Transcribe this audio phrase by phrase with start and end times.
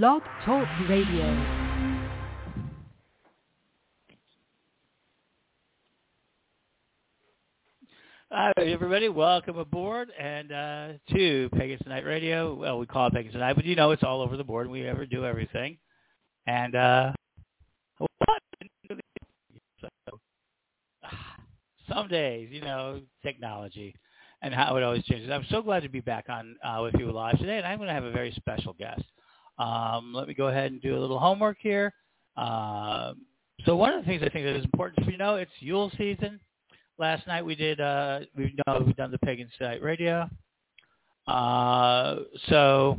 [0.00, 1.26] Blog Talk Radio.
[8.30, 9.10] Hi, everybody.
[9.10, 12.54] Welcome aboard and uh, to Pagans Tonight Radio.
[12.54, 14.66] Well, we call it Pagans Tonight, but you know it's all over the board.
[14.66, 15.76] We ever do everything.
[16.46, 17.12] And uh,
[17.98, 18.06] so,
[21.92, 23.94] some days, you know, technology
[24.40, 25.30] and how it always changes.
[25.30, 27.88] I'm so glad to be back on uh, with you live today, and I'm going
[27.88, 29.02] to have a very special guest.
[29.62, 31.92] Um, let me go ahead and do a little homework here.
[32.36, 33.26] Um,
[33.64, 35.90] so one of the things I think that is important for you know, it's Yule
[35.96, 36.40] season.
[36.98, 40.28] Last night we did, uh, we know we've done the Pagan Site Radio.
[41.26, 42.16] Uh,
[42.48, 42.98] so,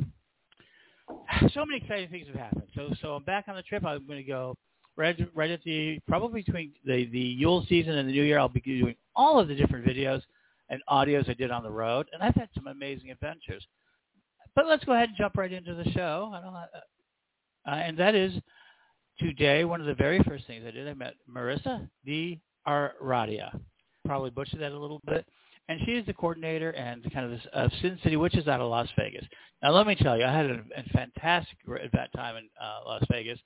[1.54, 2.68] so many exciting things have happened.
[2.76, 3.86] So, so I'm back on the trip.
[3.86, 4.56] I'm going to go
[4.96, 8.40] right, right at the, probably between the, the Yule season and the New Year.
[8.40, 10.22] I'll be doing all of the different videos
[10.70, 12.08] and audios I did on the road.
[12.14, 13.66] And I've had some amazing adventures.
[14.56, 16.32] But let's go ahead and jump right into the show.
[16.34, 16.68] I don't, uh,
[17.68, 18.34] uh, and that is
[19.20, 22.40] today, one of the very first things I did, I met Marissa D.
[22.68, 23.60] Aradia.
[24.06, 25.26] Probably butchered that a little bit.
[25.70, 28.70] And she is the coordinator and kind of this, uh, Sin City Witches out of
[28.70, 29.26] Las Vegas.
[29.62, 32.82] Now, let me tell you, I had a, a fantastic at that time in uh,
[32.86, 33.40] Las Vegas,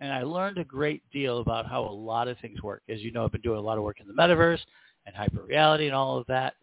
[0.00, 2.82] and I learned a great deal about how a lot of things work.
[2.90, 4.60] As you know, I've been doing a lot of work in the metaverse
[5.06, 6.54] and hyperreality and all of that.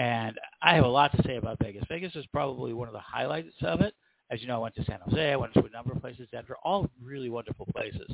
[0.00, 1.84] And I have a lot to say about Vegas.
[1.86, 3.92] Vegas is probably one of the highlights of it.
[4.30, 5.30] As you know, I went to San Jose.
[5.30, 8.10] I went to a number of places, Denver, all really wonderful places.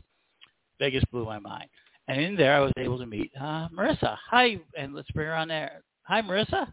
[0.80, 1.68] Vegas blew my mind.
[2.08, 4.16] And in there, I was able to meet uh, Marissa.
[4.30, 5.84] Hi, and let's bring her on there.
[6.02, 6.72] Hi, Marissa.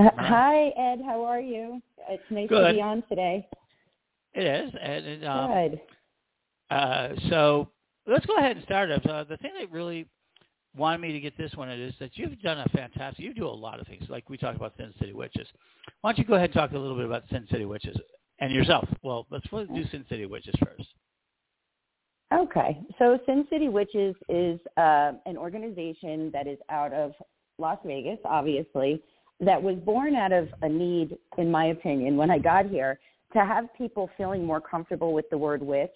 [0.00, 1.00] Uh, hi, Ed.
[1.06, 1.80] How are you?
[2.08, 2.66] It's nice Good.
[2.66, 3.46] to be on today.
[4.34, 4.72] It is.
[4.82, 5.80] And, and um, Good.
[6.68, 7.68] Uh, so
[8.08, 9.06] let's go ahead and start up.
[9.06, 10.08] Uh, the thing that really
[10.78, 13.48] wanted me to get this one is that you've done a fantastic, you do a
[13.48, 15.46] lot of things, like we talked about Sin City Witches.
[16.00, 17.96] Why don't you go ahead and talk a little bit about Sin City Witches
[18.40, 18.88] and yourself?
[19.02, 20.88] Well, let's do Sin City Witches first.
[22.32, 22.80] Okay.
[22.98, 27.12] So Sin City Witches is uh, an organization that is out of
[27.58, 29.02] Las Vegas, obviously,
[29.40, 32.98] that was born out of a need, in my opinion, when I got here,
[33.32, 35.90] to have people feeling more comfortable with the word witch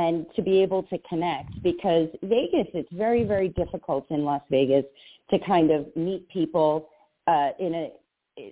[0.00, 4.84] and to be able to connect because Vegas, it's very, very difficult in Las Vegas
[5.30, 6.88] to kind of meet people
[7.26, 7.92] uh, in a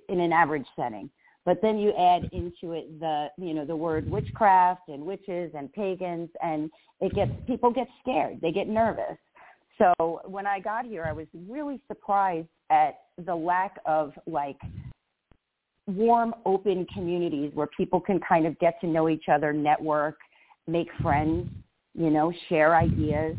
[0.08, 1.08] in an average setting.
[1.46, 5.72] But then you add into it the you know the word witchcraft and witches and
[5.72, 6.70] pagans, and
[7.00, 9.16] it gets people get scared, they get nervous.
[9.78, 14.58] So when I got here, I was really surprised at the lack of like
[15.86, 20.18] warm, open communities where people can kind of get to know each other, network,
[20.68, 21.48] make friends,
[21.94, 23.36] you know, share ideas.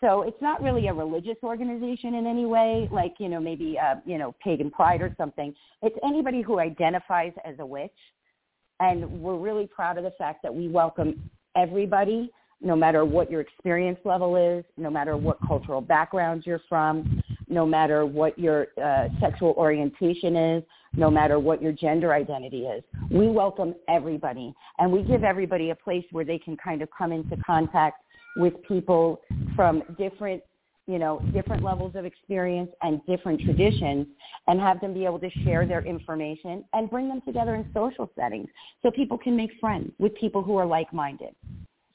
[0.00, 3.94] So it's not really a religious organization in any way, like, you know, maybe, uh,
[4.04, 5.54] you know, pagan pride or something.
[5.80, 7.90] It's anybody who identifies as a witch.
[8.80, 12.30] And we're really proud of the fact that we welcome everybody,
[12.60, 17.22] no matter what your experience level is, no matter what cultural background you're from,
[17.54, 20.62] no matter what your uh, sexual orientation is,
[20.96, 22.82] no matter what your gender identity is.
[23.10, 27.12] We welcome everybody and we give everybody a place where they can kind of come
[27.12, 28.02] into contact
[28.36, 29.20] with people
[29.56, 30.42] from different
[30.86, 34.06] you know, different levels of experience and different traditions
[34.48, 38.10] and have them be able to share their information and bring them together in social
[38.14, 38.48] settings
[38.82, 41.34] so people can make friends with people who are like-minded.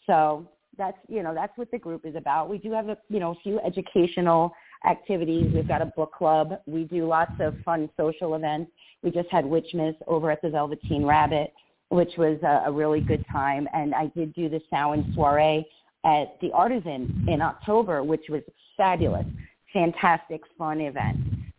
[0.08, 2.50] So that's, you know, that's what the group is about.
[2.50, 4.54] We do have a, you know, a few educational
[4.88, 5.52] activities.
[5.54, 6.60] We've got a book club.
[6.66, 8.72] We do lots of fun social events.
[9.04, 11.54] We just had Witchmas over at the Velveteen Rabbit,
[11.90, 13.68] which was a, a really good time.
[13.74, 15.66] And I did do the Samhain soiree
[16.06, 18.42] at the Artisan in October, which was
[18.78, 19.26] fabulous,
[19.74, 21.18] fantastic, fun event.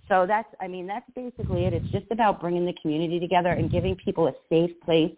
[0.09, 1.73] So that's, I mean, that's basically it.
[1.73, 5.13] It's just about bringing the community together and giving people a safe place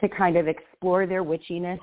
[0.00, 1.80] to kind of explore their witchiness,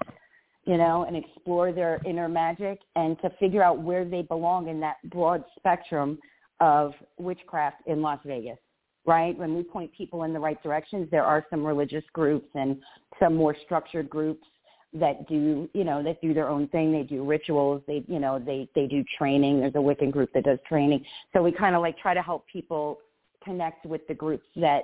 [0.66, 4.80] you know, and explore their inner magic and to figure out where they belong in
[4.80, 6.18] that broad spectrum
[6.60, 8.58] of witchcraft in Las Vegas,
[9.06, 9.38] right?
[9.38, 12.78] When we point people in the right directions, there are some religious groups and
[13.20, 14.46] some more structured groups
[14.94, 16.92] that do, you know, that do their own thing.
[16.92, 17.82] They do rituals.
[17.86, 19.60] They, you know, they, they do training.
[19.60, 21.04] There's a Wiccan group that does training.
[21.34, 23.00] So we kind of like try to help people
[23.44, 24.84] connect with the groups that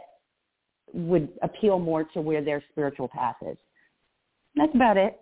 [0.94, 3.58] would appeal more to where their spiritual path is.
[4.56, 5.18] That's about it.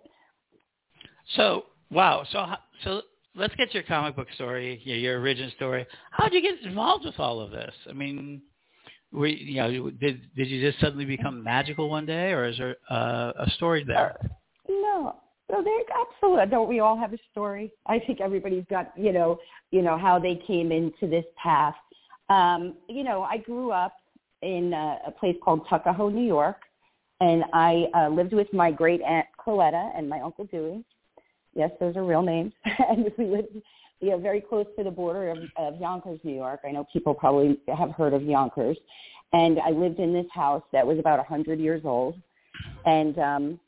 [1.36, 2.24] So, wow.
[2.32, 2.46] So,
[2.84, 3.02] so
[3.34, 5.86] let's get your comic book story, your, your origin story.
[6.10, 7.74] How did you get involved with all of this?
[7.88, 8.42] I mean,
[9.12, 12.76] were, you know, did did you just suddenly become magical one day, or is there
[12.90, 14.16] uh, a story there?
[14.68, 15.16] No.
[15.50, 17.72] So they absolutely don't we all have a story?
[17.86, 19.40] I think everybody's got, you know,
[19.72, 21.74] you know, how they came into this path.
[22.28, 23.94] Um, you know, I grew up
[24.42, 26.58] in a, a place called Tuckahoe, New York.
[27.20, 30.84] and I uh, lived with my great aunt Coletta and my uncle Dewey.
[31.54, 33.56] Yes, those are real names, and we lived
[34.00, 36.60] you know, very close to the border of, of Yonkers, New York.
[36.66, 38.78] I know people probably have heard of Yonkers.
[39.32, 42.16] And I lived in this house that was about a 100 years old
[42.84, 43.60] and um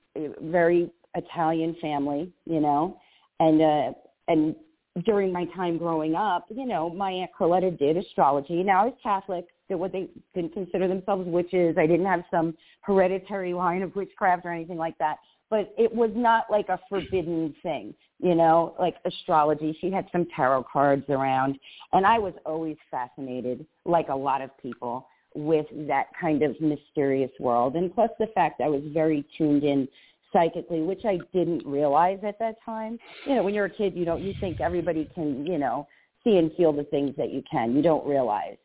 [0.43, 2.99] very Italian family, you know.
[3.41, 3.93] And uh
[4.29, 4.57] and
[5.05, 8.63] during my time growing up, you know, my aunt Coletta did astrology.
[8.63, 11.77] Now I was Catholic, did what they didn't consider themselves witches.
[11.79, 15.19] I didn't have some hereditary line of witchcraft or anything like that
[15.53, 19.77] but it was not like a forbidden thing, you know, like astrology.
[19.83, 21.59] She had some tarot cards around,
[21.93, 27.31] and I was always fascinated, like a lot of people, with that kind of mysterious
[27.39, 27.77] world.
[27.77, 29.87] And plus the fact I was very tuned in
[30.33, 32.99] psychically, which I didn't realize at that time.
[33.27, 35.87] You know, when you're a kid, you don't you think everybody can, you know,
[36.25, 37.77] see and feel the things that you can.
[37.77, 38.57] You don't realize.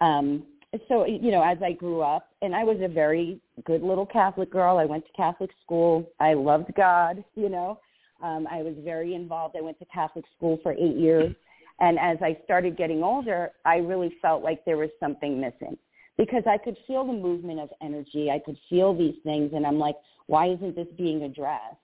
[0.00, 0.44] Um,
[0.88, 4.50] so you know as i grew up and i was a very good little catholic
[4.50, 4.78] girl.
[4.78, 6.10] I went to catholic school.
[6.20, 7.78] I loved god you know.
[8.22, 9.56] Um i was very involved.
[9.56, 11.34] I went to catholic school for eight years.
[11.80, 15.76] And as i started getting older i really felt like there was something missing
[16.16, 18.30] because i could feel the movement of energy.
[18.30, 19.52] I could feel these things.
[19.54, 19.96] And i'm like
[20.26, 21.76] why isn't this being addressed?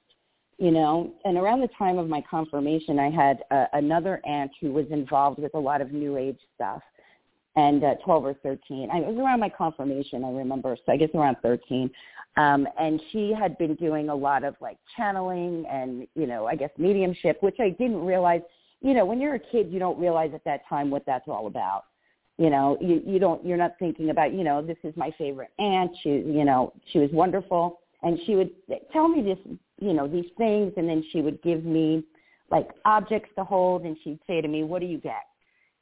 [0.58, 1.12] You know?
[1.24, 5.38] And around the time of my confirmation i had uh, another aunt who was involved
[5.38, 6.82] with a lot of new age stuff
[7.58, 8.88] and uh, 12 or 13.
[8.92, 11.90] I, it was around my confirmation, I remember, so I guess around 13.
[12.36, 16.54] Um, and she had been doing a lot of like channeling and, you know, I
[16.54, 18.42] guess mediumship, which I didn't realize,
[18.80, 21.48] you know, when you're a kid, you don't realize at that time what that's all
[21.48, 21.86] about.
[22.36, 25.50] You know, you, you don't, you're not thinking about, you know, this is my favorite
[25.58, 25.90] aunt.
[26.04, 27.80] She, you know, she was wonderful.
[28.04, 28.50] And she would
[28.92, 30.72] tell me this, you know, these things.
[30.76, 32.04] And then she would give me
[32.52, 33.82] like objects to hold.
[33.82, 35.27] And she'd say to me, what do you get?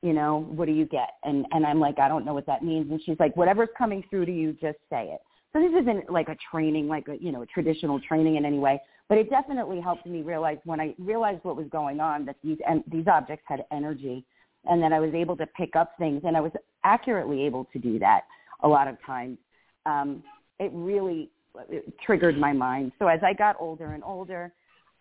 [0.07, 1.11] You know, what do you get?
[1.25, 2.89] And and I'm like, I don't know what that means.
[2.93, 5.21] And she's like, whatever's coming through to you, just say it.
[5.53, 8.61] So this isn't like a training, like a you know, a traditional training in any
[8.61, 12.37] way, but it definitely helped me realize when I realized what was going on that
[12.45, 14.25] these and these objects had energy,
[14.67, 16.53] and that I was able to pick up things, and I was
[16.85, 18.21] accurately able to do that
[18.63, 19.39] a lot of times.
[19.87, 20.23] Um,
[20.61, 21.31] it really
[21.69, 22.93] it triggered my mind.
[23.01, 24.53] So as I got older and older,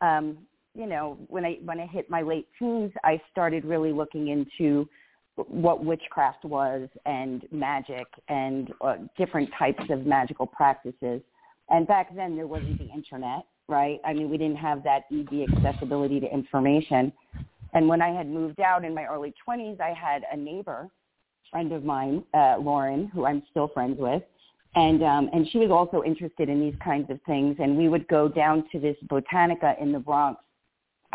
[0.02, 0.40] um,
[0.76, 4.88] you know, when I when I hit my late teens, I started really looking into
[5.36, 11.22] what witchcraft was and magic and uh, different types of magical practices.
[11.70, 14.00] And back then there wasn't the internet, right?
[14.06, 17.12] I mean, we didn't have that easy accessibility to information.
[17.74, 20.88] And when I had moved out in my early 20s, I had a neighbor,
[21.52, 24.24] friend of mine, uh, Lauren, who I'm still friends with,
[24.76, 27.58] and um, and she was also interested in these kinds of things.
[27.60, 30.42] And we would go down to this botanica in the Bronx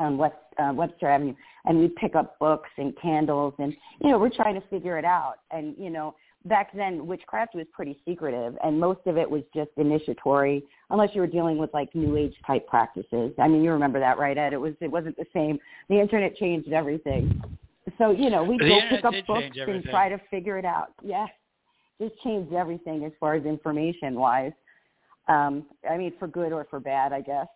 [0.01, 4.19] on West uh, Webster Avenue, and we'd pick up books and candles, and you know
[4.19, 5.37] we're trying to figure it out.
[5.51, 6.15] And you know
[6.47, 11.21] back then witchcraft was pretty secretive, and most of it was just initiatory, unless you
[11.21, 13.33] were dealing with like New Age type practices.
[13.39, 14.53] I mean, you remember that, right, Ed?
[14.53, 15.59] It was it wasn't the same.
[15.89, 17.41] The internet changed everything.
[17.99, 20.93] So you know we'd go pick up books and try to figure it out.
[21.03, 21.27] Yeah,
[22.01, 24.53] just changed everything as far as information wise.
[25.29, 27.47] Um, I mean, for good or for bad, I guess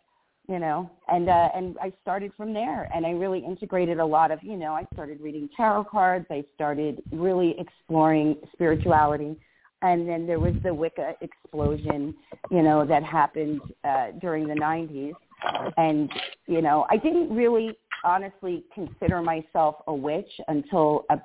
[0.49, 4.31] you know and uh and i started from there and i really integrated a lot
[4.31, 9.37] of you know i started reading tarot cards i started really exploring spirituality
[9.83, 12.15] and then there was the wicca explosion
[12.51, 15.13] you know that happened uh during the 90s
[15.77, 16.11] and
[16.47, 17.71] you know i didn't really
[18.05, 21.19] honestly consider myself a witch until a,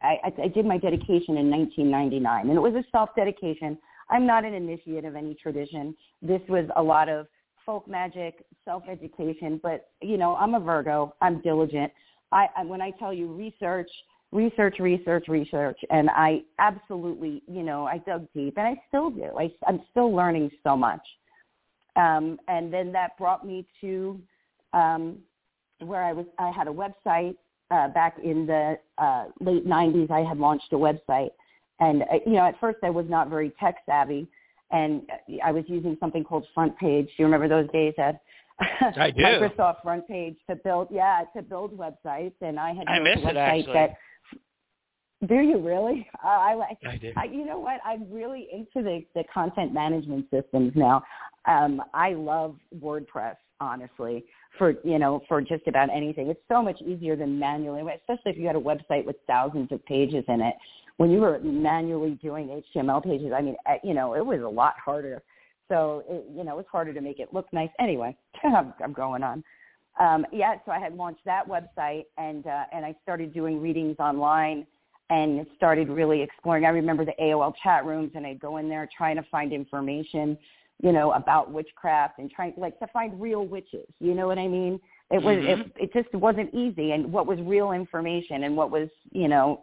[0.00, 3.76] I, I did my dedication in 1999 and it was a self dedication
[4.10, 5.94] i'm not an initiate of any tradition.
[6.22, 7.26] This was a lot of
[7.64, 11.14] folk magic, self-education, but you know, I'm a Virgo.
[11.20, 11.92] I'm diligent.
[12.32, 13.90] I, I when I tell you research,
[14.32, 19.30] research, research, research, and I absolutely, you know, I dug deep, and I still do.
[19.38, 21.02] I, I'm still learning so much.
[21.96, 24.20] Um, and then that brought me to
[24.72, 25.18] um,
[25.78, 26.26] where I was.
[26.38, 27.36] I had a website
[27.70, 30.10] uh, back in the uh, late '90s.
[30.10, 31.30] I had launched a website,
[31.80, 34.26] and uh, you know, at first I was not very tech savvy
[34.74, 35.02] and
[35.42, 37.06] I was using something called Front Page.
[37.06, 38.20] Do you remember those days at
[38.60, 39.22] I do.
[39.22, 43.28] Microsoft Front Page to build yeah to build websites, and I had I miss a
[43.28, 43.72] it, website actually.
[43.72, 43.96] that.
[45.28, 46.06] Do you really?
[46.22, 46.78] Uh, I like.
[46.86, 47.16] I did.
[47.16, 47.80] I, you know what?
[47.84, 51.02] I'm really into the the content management systems now.
[51.46, 54.24] Um, I love WordPress, honestly,
[54.58, 56.28] for you know for just about anything.
[56.28, 59.84] It's so much easier than manually, especially if you had a website with thousands of
[59.86, 60.54] pages in it
[60.96, 64.74] when you were manually doing HTML pages, I mean, you know, it was a lot
[64.82, 65.22] harder.
[65.68, 67.70] So, it, you know, it's harder to make it look nice.
[67.80, 69.42] Anyway, I'm, I'm going on.
[69.98, 73.96] Um, yeah, so I had launched that website and uh, and I started doing readings
[74.00, 74.66] online
[75.10, 76.64] and started really exploring.
[76.64, 80.36] I remember the AOL chat rooms and I'd go in there trying to find information
[80.82, 83.86] you know, about witchcraft and trying like to find real witches.
[84.00, 84.80] You know what I mean?
[85.10, 85.66] It was Mhm.
[85.66, 89.62] it, it just wasn't easy and what was real information and what was, you know,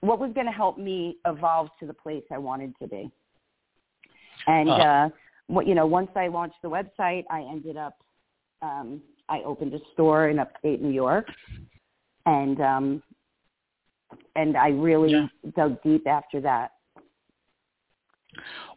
[0.00, 3.10] what was going to help me evolve to the place I wanted to be.
[4.46, 4.74] And Uh.
[4.74, 5.08] uh
[5.48, 7.96] what you know, once I launched the website, I ended up
[8.62, 11.28] um I opened a store in upstate New York
[12.26, 13.02] and um
[14.34, 15.26] and I really Yeah.
[15.56, 16.72] dug deep after that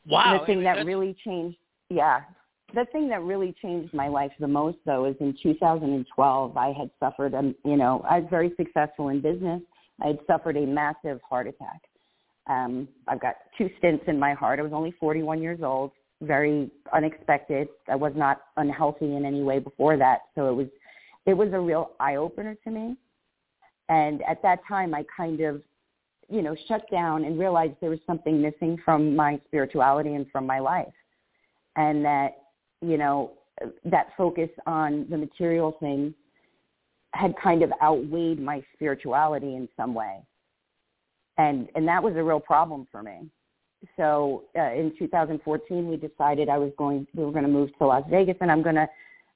[0.07, 0.39] Wow.
[0.39, 1.57] the thing I mean, that that's- really changed
[1.89, 2.21] yeah
[2.73, 6.89] the thing that really changed my life the most though is in 2012 i had
[6.99, 9.61] suffered um you know i was very successful in business
[10.01, 11.81] i had suffered a massive heart attack.
[12.47, 14.59] Um i've got two stints in my heart.
[14.59, 15.91] I was only 41 years old
[16.21, 17.69] very unexpected.
[17.87, 20.67] I was not unhealthy in any way before that so it was
[21.25, 22.97] it was a real eye opener to me.
[23.89, 25.61] And at that time i kind of
[26.29, 30.45] you know, shut down and realized there was something missing from my spirituality and from
[30.45, 30.93] my life.
[31.75, 32.29] And that,
[32.81, 33.33] you know,
[33.85, 36.13] that focus on the material things
[37.13, 40.19] had kind of outweighed my spirituality in some way.
[41.37, 43.29] And and that was a real problem for me.
[43.95, 47.85] So uh, in 2014, we decided I was going, we were going to move to
[47.85, 48.85] Las Vegas, and I'm going to,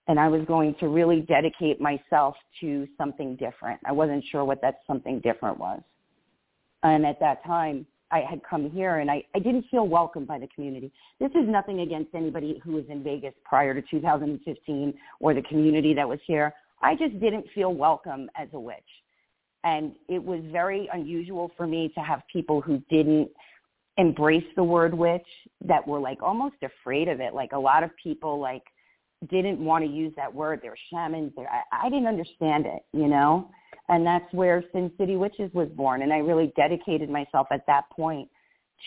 [0.09, 3.79] and I was going to really dedicate myself to something different.
[3.85, 5.81] I wasn't sure what that something different was
[6.83, 10.37] and at that time I had come here and I, I didn't feel welcomed by
[10.37, 10.91] the community.
[11.19, 15.93] This is nothing against anybody who was in Vegas prior to 2015 or the community
[15.95, 16.53] that was here.
[16.83, 18.77] I just didn't feel welcome as a witch.
[19.63, 23.29] And it was very unusual for me to have people who didn't
[23.97, 25.25] embrace the word witch
[25.65, 27.33] that were like almost afraid of it.
[27.33, 28.63] Like a lot of people like
[29.29, 30.59] didn't want to use that word.
[30.61, 31.31] They were shamans.
[31.35, 33.49] They're, I, I didn't understand it, you know?
[33.89, 36.01] and that's where Sin City Witches was born.
[36.03, 38.29] And I really dedicated myself at that point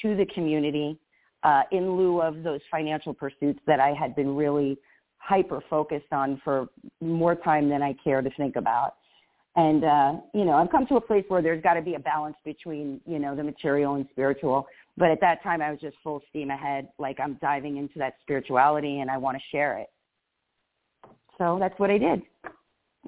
[0.03, 0.99] to the community
[1.43, 4.79] uh, in lieu of those financial pursuits that I had been really
[5.26, 6.68] hyper focused on for
[7.00, 8.95] more time than I care to think about.
[9.56, 11.99] And uh, you know, I've come to a place where there's got to be a
[11.99, 14.66] balance between you know the material and spiritual.
[14.99, 16.88] But at that time, I was just full steam ahead.
[16.99, 19.88] Like I'm diving into that spirituality, and I want to share it.
[21.38, 22.23] So that's what I did,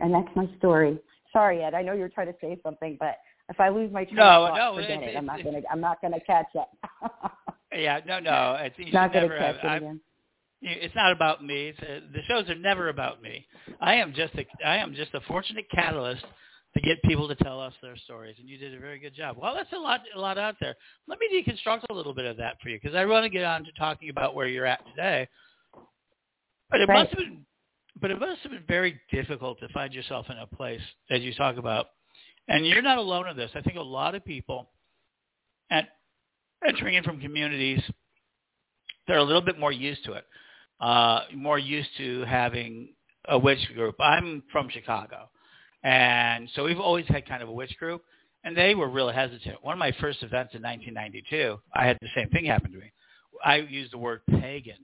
[0.02, 0.98] and that's my story.
[1.32, 1.74] Sorry, Ed.
[1.74, 3.16] I know you're trying to say something, but
[3.50, 5.16] if I lose my train No, of thought, no, forget it's- it.
[5.16, 5.60] I'm not gonna.
[5.70, 6.66] I'm not gonna catch it.
[7.70, 8.56] Yeah, no, no.
[8.60, 10.00] It's, not gonna never catch have, it I- again.
[10.60, 11.68] It's not about me.
[11.68, 13.46] It's, uh, the shows are never about me.
[13.80, 16.24] I am just a I am just a fortunate catalyst
[16.74, 19.36] to get people to tell us their stories, and you did a very good job.
[19.40, 20.74] Well, that's a lot a lot out there.
[21.06, 23.44] Let me deconstruct a little bit of that for you because I want to get
[23.44, 25.28] on to talking about where you're at today.
[26.70, 27.04] But it Right.
[27.04, 27.46] must have been,
[28.00, 31.32] but it must have been very difficult to find yourself in a place as you
[31.34, 31.90] talk about.
[32.48, 33.50] And you're not alone in this.
[33.54, 34.70] I think a lot of people
[35.70, 35.88] at
[36.66, 37.82] entering in from communities
[39.08, 40.24] they're a little bit more used to it,
[40.80, 42.90] uh, more used to having
[43.28, 43.96] a witch group.
[44.00, 45.28] I'm from Chicago,
[45.82, 48.02] and so we've always had kind of a witch group,
[48.44, 49.62] and they were real hesitant.
[49.62, 52.92] One of my first events in 1992, I had the same thing happen to me.
[53.44, 54.78] I used the word pagan.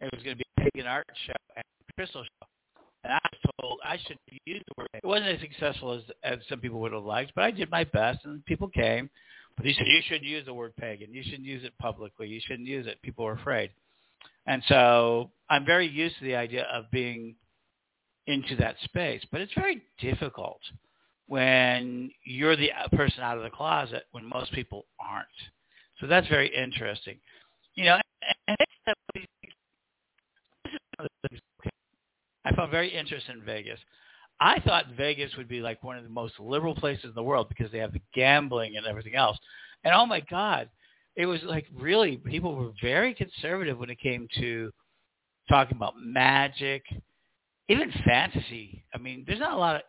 [0.00, 1.64] It was going to be a pagan art show and
[1.96, 2.46] crystal show.
[3.04, 4.88] And I was told I should use the word.
[4.94, 7.84] It wasn't as successful as, as some people would have liked, but I did my
[7.84, 9.08] best, and people came.
[9.56, 11.12] But he said, you shouldn't use the word pagan.
[11.12, 12.28] You shouldn't use it publicly.
[12.28, 13.00] You shouldn't use it.
[13.02, 13.70] People are afraid.
[14.46, 17.36] And so I'm very used to the idea of being
[18.26, 19.22] into that space.
[19.30, 20.60] But it's very difficult
[21.26, 25.26] when you're the person out of the closet when most people aren't.
[26.00, 27.18] So that's very interesting.
[27.74, 28.00] You know,
[28.48, 28.56] and
[32.44, 33.78] I found very interesting in Vegas.
[34.40, 37.48] I thought Vegas would be like one of the most liberal places in the world
[37.48, 39.38] because they have the gambling and everything else.
[39.84, 40.68] And oh my God,
[41.16, 44.70] it was like really people were very conservative when it came to
[45.48, 46.82] talking about magic,
[47.68, 48.84] even fantasy.
[48.94, 49.82] I mean, there's not a lot of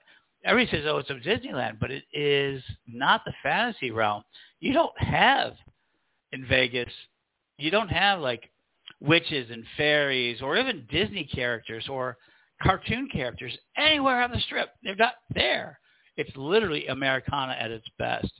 [0.43, 4.23] everybody says, "Oh, it's a Disneyland," but it is not the fantasy realm.
[4.59, 5.53] You don't have
[6.31, 6.91] in Vegas.
[7.57, 8.49] You don't have like
[8.99, 12.17] witches and fairies or even Disney characters or
[12.61, 14.69] cartoon characters anywhere on the strip.
[14.83, 15.79] They're not there.
[16.17, 18.31] It's literally Americana at its best.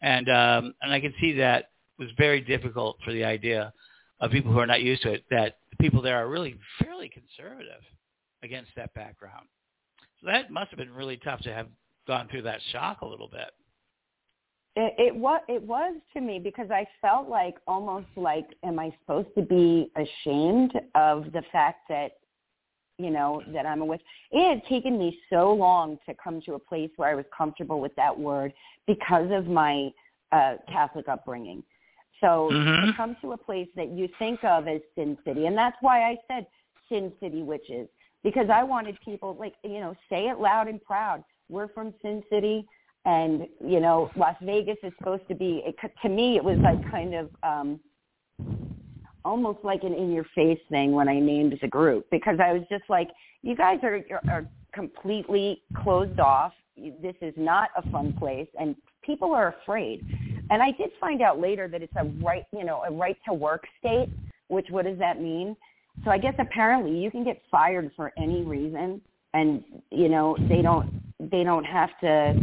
[0.00, 3.72] And um, and I can see that was very difficult for the idea
[4.20, 7.08] of people who are not used to it, that the people there are really fairly
[7.08, 7.82] conservative
[8.42, 9.46] against that background.
[10.20, 11.68] So that must have been really tough to have
[12.06, 13.50] gone through that shock a little bit.
[14.76, 18.94] It, it was it was to me because I felt like almost like am I
[19.00, 22.12] supposed to be ashamed of the fact that
[22.98, 24.02] you know that I'm a witch?
[24.30, 27.80] It had taken me so long to come to a place where I was comfortable
[27.80, 28.52] with that word
[28.86, 29.90] because of my
[30.32, 31.62] uh Catholic upbringing.
[32.20, 32.86] So Mhm.
[32.86, 36.04] to come to a place that you think of as Sin City, and that's why
[36.04, 36.46] I said
[36.88, 37.88] Sin City Witches,
[38.22, 41.22] because I wanted people like you know say it loud and proud.
[41.48, 42.66] We're from Sin City,
[43.04, 45.62] and you know Las Vegas is supposed to be.
[45.64, 47.80] It, to me, it was like kind of um
[49.24, 52.62] almost like an in your face thing when I named the group because I was
[52.70, 53.10] just like,
[53.42, 56.52] you guys are are completely closed off.
[56.76, 60.04] This is not a fun place, and people are afraid.
[60.50, 63.34] And I did find out later that it's a right, you know, a right to
[63.34, 64.08] work state.
[64.48, 65.56] Which what does that mean?
[66.04, 69.00] So I guess apparently you can get fired for any reason,
[69.34, 72.34] and you know they don't they don't have to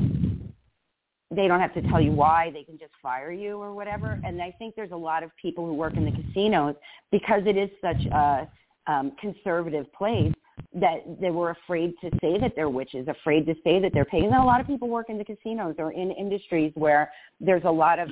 [1.31, 4.41] they don't have to tell you why they can just fire you or whatever and
[4.41, 6.75] i think there's a lot of people who work in the casinos
[7.11, 8.47] because it is such a
[8.87, 10.33] um, conservative place
[10.75, 14.31] that they were afraid to say that they're witches afraid to say that they're pagans
[14.33, 17.71] and a lot of people work in the casinos or in industries where there's a
[17.71, 18.09] lot of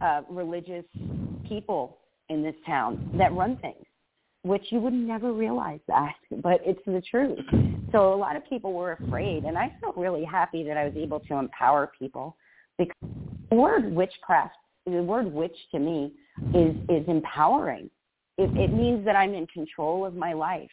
[0.00, 0.84] uh, religious
[1.48, 3.84] people in this town that run things
[4.46, 7.38] which you would never realize that, but it's the truth.
[7.92, 10.94] So a lot of people were afraid, and I felt really happy that I was
[10.96, 12.36] able to empower people
[12.78, 12.96] because
[13.50, 14.54] the word witchcraft,
[14.86, 16.12] the word witch to me
[16.54, 17.90] is is empowering.
[18.38, 20.70] It, it means that I'm in control of my life,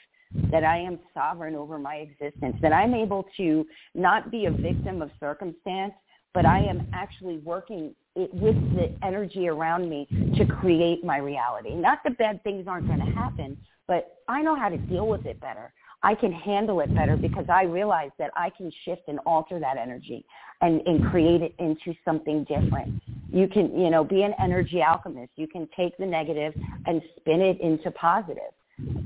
[0.51, 5.01] that I am sovereign over my existence, that I'm able to not be a victim
[5.01, 5.93] of circumstance,
[6.33, 11.75] but I am actually working it, with the energy around me to create my reality.
[11.75, 15.25] Not that bad things aren't going to happen, but I know how to deal with
[15.25, 15.73] it better.
[16.05, 19.77] I can handle it better because I realize that I can shift and alter that
[19.77, 20.25] energy
[20.61, 23.01] and, and create it into something different.
[23.31, 25.31] You can, you know, be an energy alchemist.
[25.37, 26.53] You can take the negative
[26.85, 28.51] and spin it into positive.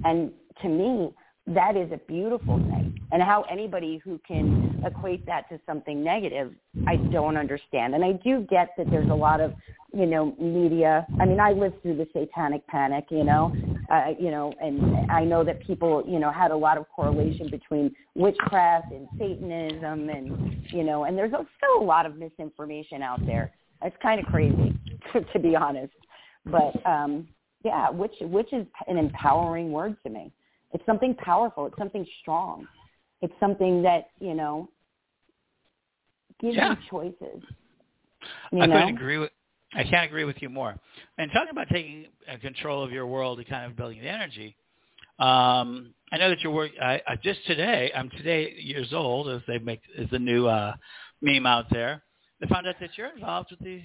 [0.05, 1.13] And to me,
[1.47, 2.99] that is a beautiful thing.
[3.11, 6.53] And how anybody who can equate that to something negative,
[6.85, 7.95] I don't understand.
[7.95, 9.53] And I do get that there's a lot of,
[9.93, 11.07] you know, media.
[11.21, 13.55] I mean, I lived through the satanic panic, you know,
[13.89, 17.49] uh, you know, and I know that people, you know, had a lot of correlation
[17.49, 23.25] between witchcraft and Satanism and, you know, and there's still a lot of misinformation out
[23.25, 23.53] there.
[23.83, 24.77] It's kind of crazy,
[25.13, 25.93] to, to be honest.
[26.45, 27.29] But, um,
[27.63, 30.33] yeah, witch, witch is an empowering word to me.
[30.73, 31.65] It's something powerful.
[31.65, 32.67] It's something strong.
[33.21, 34.69] It's something that you know
[36.39, 36.71] gives Yeah.
[36.71, 37.41] you choices.
[38.51, 38.73] You I know?
[38.73, 39.31] couldn't agree with.
[39.73, 40.75] I can't agree with you more.
[41.17, 44.55] And talking about taking uh, control of your world and kind of building the energy.
[45.19, 46.71] Um, I know that you're work.
[46.81, 47.91] I, I just today.
[47.95, 50.73] I'm today years old, as they make is the new uh,
[51.21, 52.03] meme out there.
[52.39, 53.81] They found out that you're involved with the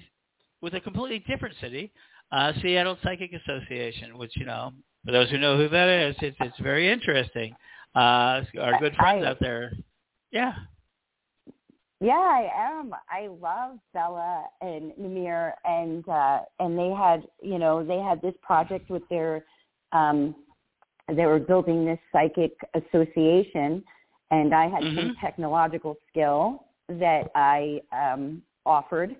[0.60, 1.92] with a completely different city,
[2.30, 4.72] uh, Seattle Psychic Association, which you know
[5.04, 7.54] for those who know who that is, it's it's very interesting.
[7.94, 9.72] Uh, our good friends I- out there.
[10.30, 10.52] Yeah.
[12.00, 12.92] Yeah, I am.
[13.08, 18.34] I love Bella and Namir, and uh, and they had, you know, they had this
[18.42, 19.44] project with their,
[19.92, 20.34] um,
[21.06, 23.84] they were building this psychic association,
[24.32, 25.20] and I had some Mhm.
[25.20, 29.14] technological skill that I um, offered,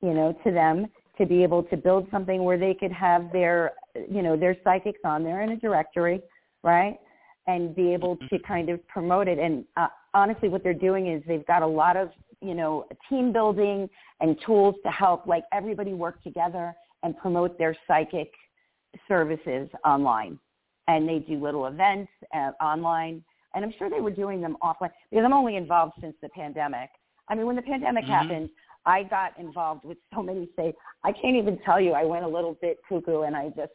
[0.00, 0.86] you know, to them
[1.18, 3.72] to be able to build something where they could have their,
[4.10, 6.20] you know, their psychics on there in a directory,
[6.62, 6.98] right?
[7.46, 9.38] and be able to kind of promote it.
[9.38, 13.32] And uh, honestly, what they're doing is they've got a lot of, you know, team
[13.32, 13.88] building
[14.20, 18.30] and tools to help like everybody work together and promote their psychic
[19.06, 20.38] services online.
[20.88, 23.22] And they do little events uh, online.
[23.54, 26.90] And I'm sure they were doing them offline because I'm only involved since the pandemic.
[27.28, 28.08] I mean, when the pandemic Mhm.
[28.08, 28.50] happened,
[28.86, 30.76] I got involved with so many states.
[31.04, 31.92] I can't even tell you.
[31.92, 33.72] I went a little bit cuckoo and I just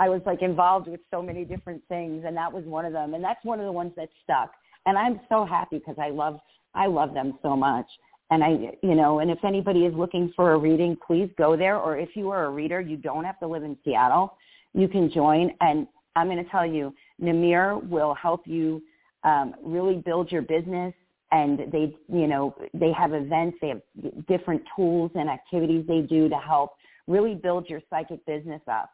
[0.00, 3.12] I was like involved with so many different things and that was one of them
[3.12, 4.50] and that's one of the ones that stuck.
[4.86, 6.40] And I'm so happy because I love
[6.74, 7.86] I love them so much.
[8.30, 11.76] And I you know, and if anybody is looking for a reading, please go there
[11.76, 14.38] or if you are a reader, you don't have to live in Seattle.
[14.72, 15.86] You can join and
[16.16, 18.82] I'm going to tell you Namir will help you
[19.22, 20.94] um, really build your business
[21.30, 23.82] and they you know they have events they have
[24.26, 26.72] different tools and activities they do to help
[27.06, 28.90] really build your psychic business up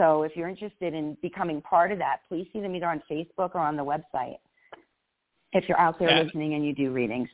[0.00, 3.54] so if you're interested in becoming part of that, please see them either on Facebook
[3.54, 4.38] or on the website.
[5.52, 7.28] If you're out there listening and you do readings.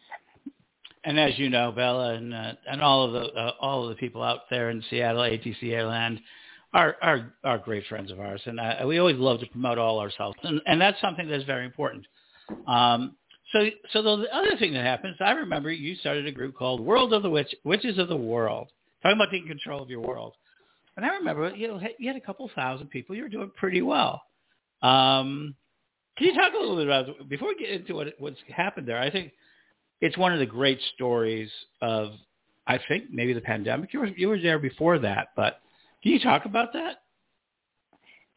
[1.05, 3.95] And as you know, Bella and uh, and all of the uh, all of the
[3.95, 6.19] people out there in Seattle, ATC Airland,
[6.73, 10.01] are are are great friends of ours, and uh, we always love to promote all
[10.01, 12.05] ourselves, and and that's something that's very important.
[12.67, 13.15] Um,
[13.53, 17.13] so so the other thing that happens, I remember you started a group called World
[17.13, 20.35] of the Witch Witches of the World, talking about taking control of your world.
[20.97, 23.83] And I remember you know you had a couple thousand people, you were doing pretty
[23.83, 24.23] well.
[24.83, 25.55] Um,
[26.17, 28.99] can you talk a little bit about before we get into what what's happened there?
[28.99, 29.33] I think
[30.01, 32.13] it's one of the great stories of
[32.67, 33.93] I think maybe the pandemic.
[33.93, 35.61] You were you were there before that, but
[36.03, 37.03] Can you talk about that?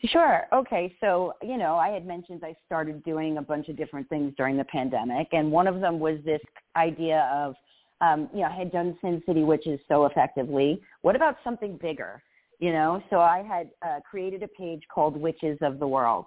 [0.06, 0.48] Sure.
[0.54, 0.96] Okay.
[1.02, 4.56] So, you know, I had mentioned I started doing a bunch of different things during
[4.56, 6.42] the pandemic, and one of them was this
[6.78, 7.54] idea of,
[8.00, 10.82] um, you know, I had done Sin City Witches so effectively.
[11.02, 12.24] What about something bigger?
[12.60, 16.26] You know, so I had uh, created a page called Witches of the World,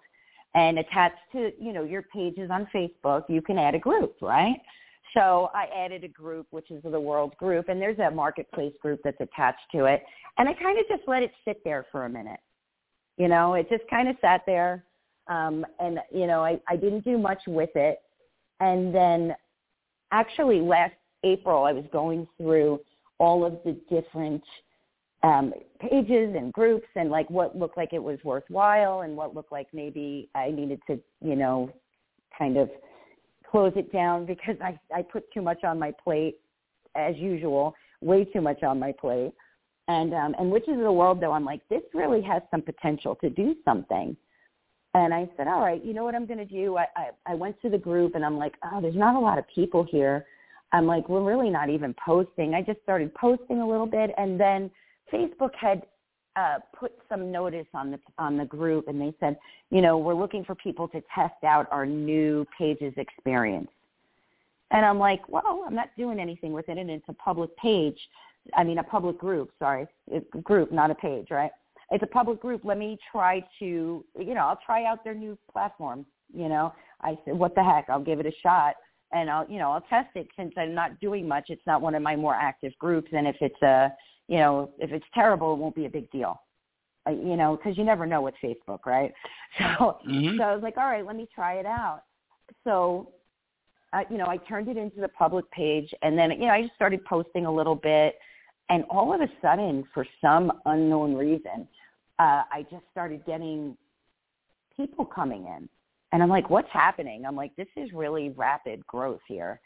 [0.55, 4.57] and attached to, you know, your pages on Facebook, you can add a group, right?
[5.15, 9.01] So I added a group, which is the World group, and there's a marketplace group
[9.05, 10.03] that's attached to it,
[10.39, 12.41] and I kind of just let it sit there for a minute
[13.17, 14.85] you know, it just kind of sat there.
[15.29, 18.01] Um, and, you know, I, I didn't do much with it.
[18.61, 19.35] And then
[20.11, 22.81] actually last April, I was going through
[23.19, 24.43] all of the different
[25.23, 29.53] um, pages and groups and like what looked like it was worthwhile and what looked
[29.53, 31.71] like maybe I needed to, you know,
[32.37, 32.69] kind of
[33.49, 36.39] close it down because I, I put too much on my plate
[36.97, 39.33] as usual, way too much on my plate.
[39.89, 43.17] And um, and Witches of the World, though, I'm like, this really has some potential
[43.17, 44.17] to do something.
[44.95, 46.77] And I said, all right, you know what I'm to do?
[46.77, 49.39] I, I, I went to the group and I'm like, oh, there's not a lot
[49.39, 50.27] of people here.
[50.73, 52.55] I'm like, we're really not even posting.
[52.55, 54.71] I just started posting a little bit, and then
[55.13, 55.83] Facebook had
[56.37, 59.37] uh, put some notice on the on the group, and they said,
[59.71, 63.69] you know, we're looking for people to test out our new pages experience.
[64.71, 67.99] And I'm like, well, I'm not doing anything with it, and it's a public page.
[68.57, 69.87] I mean, a public group, sorry,
[70.43, 71.51] group, not a page, right?
[71.91, 72.63] It's a public group.
[72.65, 76.07] Let me try to, you know, I'll try out their new platform.
[76.35, 76.73] You know,
[77.03, 77.91] I said, what the heck?
[77.91, 78.77] I'll give it a shot
[79.13, 81.47] and I'll, you know, I'll test it since I'm not doing much.
[81.49, 83.11] It's not one of my more active groups.
[83.13, 83.93] And if it's a,
[84.29, 86.41] you know, if it's terrible, it won't be a big deal.
[87.07, 89.13] Uh, you know, because you never know with Facebook, right?
[89.59, 90.39] So, mm-hmm.
[90.39, 92.05] so I was like, all right, let me try it out.
[92.65, 93.13] So,
[93.93, 96.63] uh, you know, I turned it into the public page, and then you know, I
[96.63, 98.19] just started posting a little bit.
[98.71, 101.69] And all of a sudden, for some unknown reason,
[102.19, 103.77] uh, I just started getting
[104.75, 105.69] people coming in.
[106.13, 107.25] And I'm like, what's happening?
[107.27, 109.61] I'm like, this is really rapid growth here.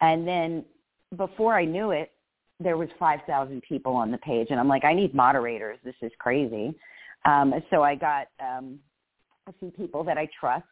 [0.00, 0.64] And then
[1.16, 2.12] before I knew it,
[2.60, 4.48] there was 5,000 people on the page.
[4.50, 5.78] And I'm like, I need moderators.
[5.84, 6.74] This is crazy.
[7.24, 8.78] Um, so I got um,
[9.46, 10.64] a few people that I trust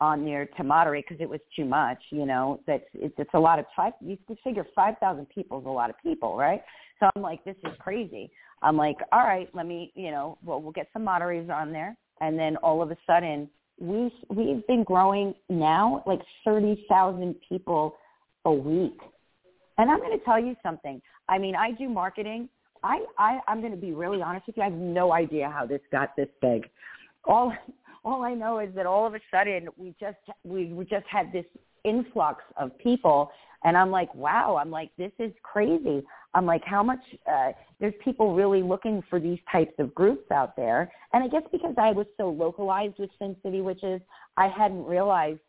[0.00, 1.98] on there to moderate because it was too much.
[2.10, 3.92] You know, that it's, it's a lot of time.
[4.00, 6.62] You figure 5,000 people is a lot of people, right?
[7.00, 8.30] So I'm like, this is crazy.
[8.62, 11.96] I'm like, all right, let me, you know, well, we'll get some moderators on there.
[12.20, 13.48] And then all of a sudden,
[13.80, 17.96] we we've been growing now like 30,000 people
[18.44, 18.98] a week.
[19.78, 21.00] And I'm going to tell you something.
[21.28, 22.48] I mean, I do marketing.
[22.82, 24.62] I, I I'm going to be really honest with you.
[24.62, 26.68] I have no idea how this got this big.
[27.24, 27.52] All
[28.04, 31.32] all I know is that all of a sudden we just we, we just had
[31.32, 31.46] this
[31.84, 33.30] influx of people
[33.64, 36.02] and I'm like, wow, I'm like, this is crazy.
[36.34, 40.56] I'm like, how much, uh, there's people really looking for these types of groups out
[40.56, 40.90] there.
[41.12, 44.00] And I guess because I was so localized with Sin City Witches,
[44.36, 45.40] I hadn't realized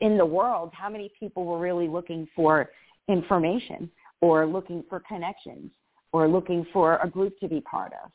[0.00, 2.70] in the world how many people were really looking for
[3.08, 3.90] information
[4.20, 5.70] or looking for connections
[6.12, 8.10] or looking for a group to be part of.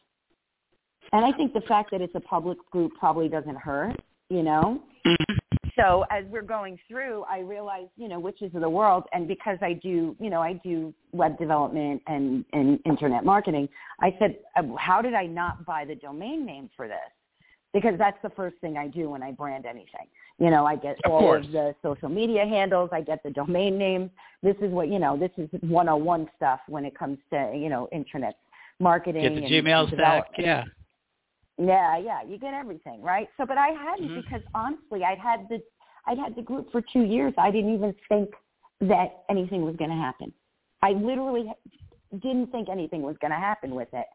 [1.13, 4.82] And I think the fact that it's a public group probably doesn't hurt, you know?
[5.06, 5.51] Mm-hmm
[5.82, 9.58] so as we're going through, I realized, you know, witches of the world, and because
[9.62, 14.63] I do, you know, I do web development and, and internet marketing, I said, uh,
[14.77, 16.97] how did I not buy the domain name for this?
[17.74, 20.08] Because that's the first thing I do when I brand anything.
[20.40, 21.46] You know, I get of all course.
[21.46, 24.10] of the social media handles, I get the domain names.
[24.44, 27.88] This is what, you know, this is 101 stuff when it comes to, you know,
[27.92, 28.36] internet
[28.80, 29.22] marketing.
[29.22, 30.64] Get the and, Gmail stack, yeah.
[31.58, 33.28] Yeah, yeah, you get everything, right?
[33.38, 34.22] So, but I hadn't mm-hmm.
[34.22, 35.62] because honestly, I'd had the
[36.08, 37.34] I'd had the group for two years.
[37.38, 38.30] I didn't even think
[38.82, 40.34] that anything was going to happen.
[40.82, 41.52] I literally
[42.20, 44.08] didn't think anything was going to happen with it.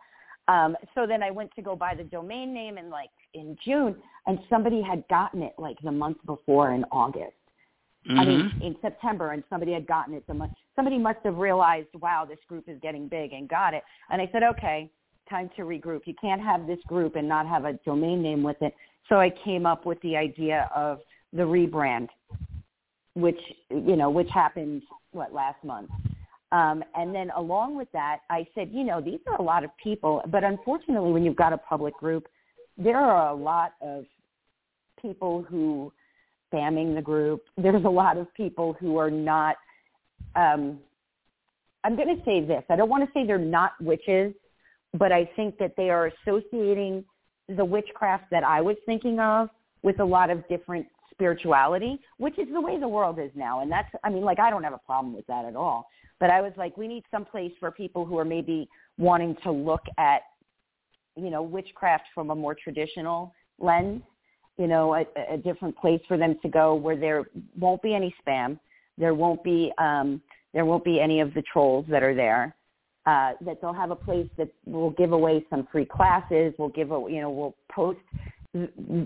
[0.48, 3.96] Um, so then I went to go buy the domain name in like in June,
[4.26, 7.32] and somebody had gotten it like the month before in August.
[8.08, 8.18] Mm-hmm.
[8.18, 8.62] I mean, mm-hmm.
[8.62, 10.52] in September, and somebody had gotten it the month.
[10.76, 13.82] Somebody must have realized, wow, this group is getting big, and got it.
[14.10, 14.88] And I said, okay,
[15.28, 16.02] time to regroup.
[16.04, 18.74] You can't have this group and not have a domain name with it.
[19.08, 21.00] So I came up with the idea of
[21.32, 22.08] the rebrand,
[23.14, 24.82] which you know, which happened
[25.12, 25.90] what last month.
[26.52, 29.70] Um, and then along with that, I said, you know, these are a lot of
[29.82, 32.28] people, but unfortunately, when you've got a public group,
[32.78, 34.04] there are a lot of
[35.00, 35.92] people who
[36.52, 37.42] spamming the group.
[37.56, 39.56] There's a lot of people who are not.
[40.34, 40.78] Um,
[41.84, 42.62] I'm going to say this.
[42.68, 44.32] I don't want to say they're not witches,
[44.94, 47.04] but I think that they are associating
[47.48, 49.48] the witchcraft that I was thinking of
[49.82, 53.60] with a lot of different spirituality, which is the way the world is now.
[53.60, 55.88] And that's, I mean, like, I don't have a problem with that at all.
[56.18, 59.50] But I was like, we need some place for people who are maybe wanting to
[59.50, 60.22] look at
[61.16, 64.02] you know, witchcraft from a more traditional lens,
[64.58, 67.24] you know, a, a different place for them to go where there
[67.58, 68.58] won't be any spam,
[68.98, 70.20] there won't be um,
[70.52, 72.54] there won't be any of the trolls that are there.
[73.04, 76.52] Uh, that they'll have a place that will give away some free classes.
[76.58, 78.00] We'll give, a, you know, we'll post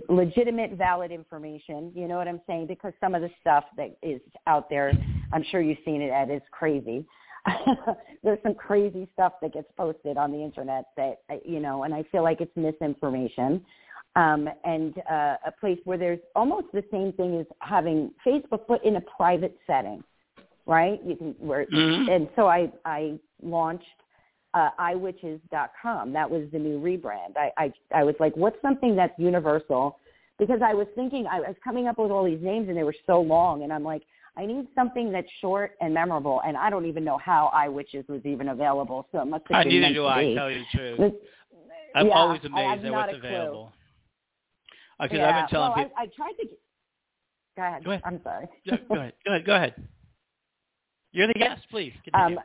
[0.09, 1.93] legitimate, valid information.
[1.95, 2.67] You know what I'm saying?
[2.67, 4.93] Because some of the stuff that is out there,
[5.33, 7.07] I'm sure you've seen it, Ed, is crazy.
[8.23, 12.05] There's some crazy stuff that gets posted on the internet that, you know, and I
[12.13, 13.65] feel like it's misinformation.
[14.17, 18.85] Um, and uh, a place where there's almost the same thing as having Facebook, but
[18.85, 20.03] in a private setting
[20.71, 21.01] right?
[21.05, 22.09] You can where mm-hmm.
[22.09, 23.85] and so I I launched
[24.55, 26.13] uh, iwitches.com.
[26.13, 27.37] That was the new rebrand.
[27.37, 29.99] I, I I was like, what's something that's universal?
[30.39, 32.95] Because I was thinking I was coming up with all these names and they were
[33.07, 34.03] so long, and I'm like,
[34.37, 36.41] I need something that's short and memorable.
[36.47, 39.81] And I don't even know how iWitches was even available, so it must have been.
[39.81, 40.35] Neither do I.
[40.35, 41.13] Tell you the truth.
[41.95, 43.73] I'm yeah, always amazed at what's available.
[45.01, 45.97] Because yeah, I've been telling well, people.
[45.99, 46.49] I, I tried to.
[47.57, 47.85] Go ahead.
[47.85, 48.03] Go ahead.
[48.05, 48.49] I'm sorry.
[48.67, 49.13] go ahead.
[49.25, 49.47] Go ahead.
[49.47, 49.75] Go ahead.
[51.13, 51.93] You're the guest, please.
[52.05, 52.39] Continue.
[52.39, 52.45] Um,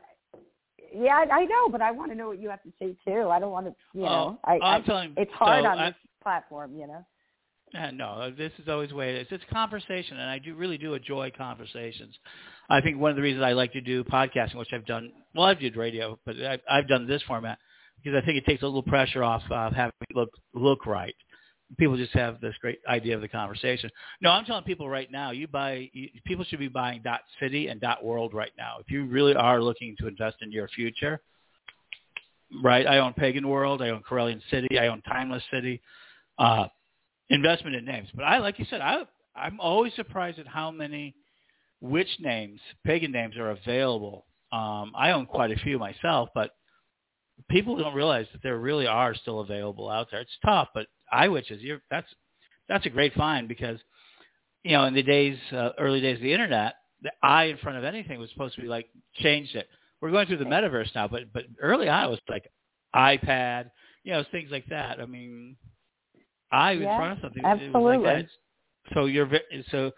[0.95, 3.29] yeah, I, know, but I want to know what you have to say too.
[3.29, 4.37] I don't want to, you know.
[4.37, 5.13] Oh, I, I'm I, telling.
[5.17, 7.05] It's hard so on I, this platform, you know.
[7.77, 9.27] Uh, no, this is always the way it is.
[9.31, 12.15] It's conversation, and I do really do enjoy conversations.
[12.69, 15.45] I think one of the reasons I like to do podcasting, which I've done, well,
[15.45, 17.57] I've did radio, but I've, I've done this format
[18.03, 21.15] because I think it takes a little pressure off of having it look look right
[21.77, 23.89] people just have this great idea of the conversation.
[24.21, 27.67] No, I'm telling people right now, you buy you, people should be buying dot city
[27.67, 28.77] and dot world right now.
[28.79, 31.21] If you really are looking to invest in your future,
[32.63, 32.85] right?
[32.85, 35.81] I own Pagan World, I own Corellian City, I own Timeless City.
[36.37, 36.67] Uh,
[37.29, 39.03] investment in names, but I like you said, I
[39.35, 41.15] I'm always surprised at how many
[41.81, 44.25] witch names, pagan names are available.
[44.51, 46.51] Um, I own quite a few myself, but
[47.49, 50.21] people don't realize that there really are still available out there.
[50.21, 52.07] It's tough, but iWitches, you're that's
[52.67, 53.79] that's a great find because
[54.63, 57.77] you know in the days uh, early days of the internet, the I in front
[57.77, 59.67] of anything was supposed to be like changed it.
[60.01, 62.47] We're going through the metaverse now, but but early on it was like
[62.95, 63.69] iPad,
[64.03, 64.99] you know, things like that.
[65.01, 65.57] I mean,
[66.51, 67.97] I yeah, in front of something absolutely.
[67.97, 68.93] like that.
[68.93, 69.29] So your
[69.71, 69.91] so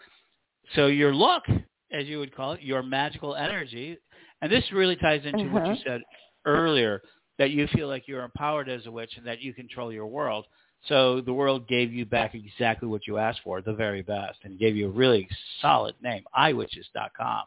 [0.74, 1.44] so your look,
[1.92, 3.98] as you would call it, your magical energy,
[4.42, 5.82] and this really ties into what you Mm-hmm.
[5.86, 6.00] said
[6.46, 7.00] earlier
[7.38, 10.46] that you feel like you're empowered as a witch and that you control your world.
[10.86, 14.58] So the world gave you back exactly what you asked for, the very best, and
[14.58, 15.28] gave you a really
[15.60, 17.42] solid name, iwitches.com.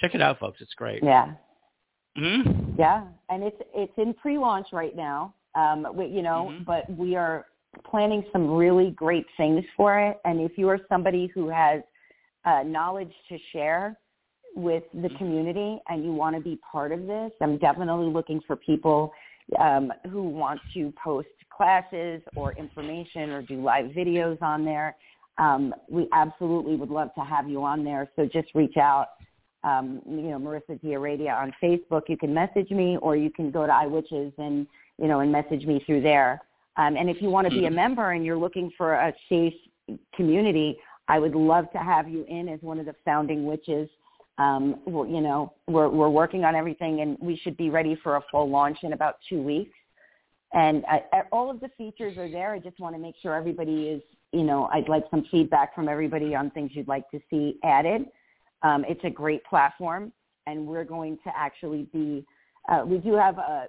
[0.00, 0.60] Check it out, folks.
[0.60, 1.02] It's great.
[1.02, 1.32] Yeah.
[2.18, 2.72] Mm-hmm.
[2.78, 5.34] Yeah, and it's it's in pre-launch right now.
[5.54, 6.64] Um, we, you know, Mhm.
[6.64, 7.46] but we are
[7.84, 10.20] planning some really great things for it.
[10.24, 11.82] And if you are somebody who has
[12.44, 13.98] uh, knowledge to share
[14.56, 15.18] with the Mhm.
[15.18, 19.12] community and you want to be part of this, I'm definitely looking for people
[19.58, 21.28] um, who want to post
[21.60, 24.96] classes or information or do live videos on there.
[25.36, 28.08] Um, we absolutely would love to have you on there.
[28.16, 29.08] So just reach out.
[29.62, 32.04] Um, you know, Marissa DiAradia on Facebook.
[32.08, 34.66] You can message me, or you can go to iWitches and
[34.98, 36.40] you know and message me through there.
[36.78, 39.52] Um, and if you want to be a member and you're looking for a safe
[40.14, 43.86] community, I would love to have you in as one of the founding witches.
[44.38, 48.22] Um, you know, we're we're working on everything, and we should be ready for a
[48.30, 49.76] full launch in about two weeks.
[50.52, 52.52] And I, all of the features are there.
[52.52, 55.88] I just want to make sure everybody is, you know, I'd like some feedback from
[55.88, 58.06] everybody on things you'd like to see added.
[58.62, 60.12] Um, it's a great platform,
[60.46, 62.26] and we're going to actually be.
[62.68, 63.68] Uh, we do have a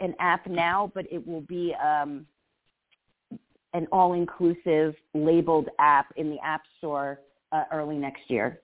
[0.00, 2.26] an app now, but it will be um,
[3.74, 7.20] an all-inclusive labeled app in the App Store
[7.52, 8.60] uh, early next year.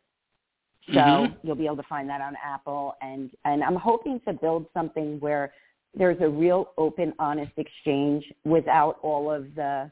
[0.93, 1.37] So Mhm.
[1.43, 5.21] you'll be able to find that on Apple, and and I'm hoping to build something
[5.21, 5.53] where
[5.97, 9.91] there's a real open, honest exchange without all of the,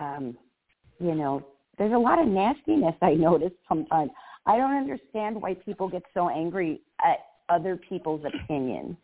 [0.00, 0.36] um,
[1.00, 1.46] you know,
[1.78, 4.10] there's a lot of nastiness I notice sometimes.
[4.46, 8.96] I don't understand why people get so angry at other people's opinions.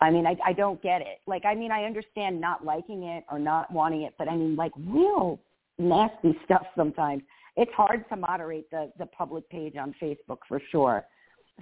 [0.00, 1.20] I mean, I, I don't get it.
[1.26, 4.54] Like, I mean, I understand not liking it or not wanting it, but I mean,
[4.54, 5.40] like, real
[5.78, 7.22] nasty stuff sometimes.
[7.56, 11.04] It's hard to moderate the, the public page on Facebook for sure.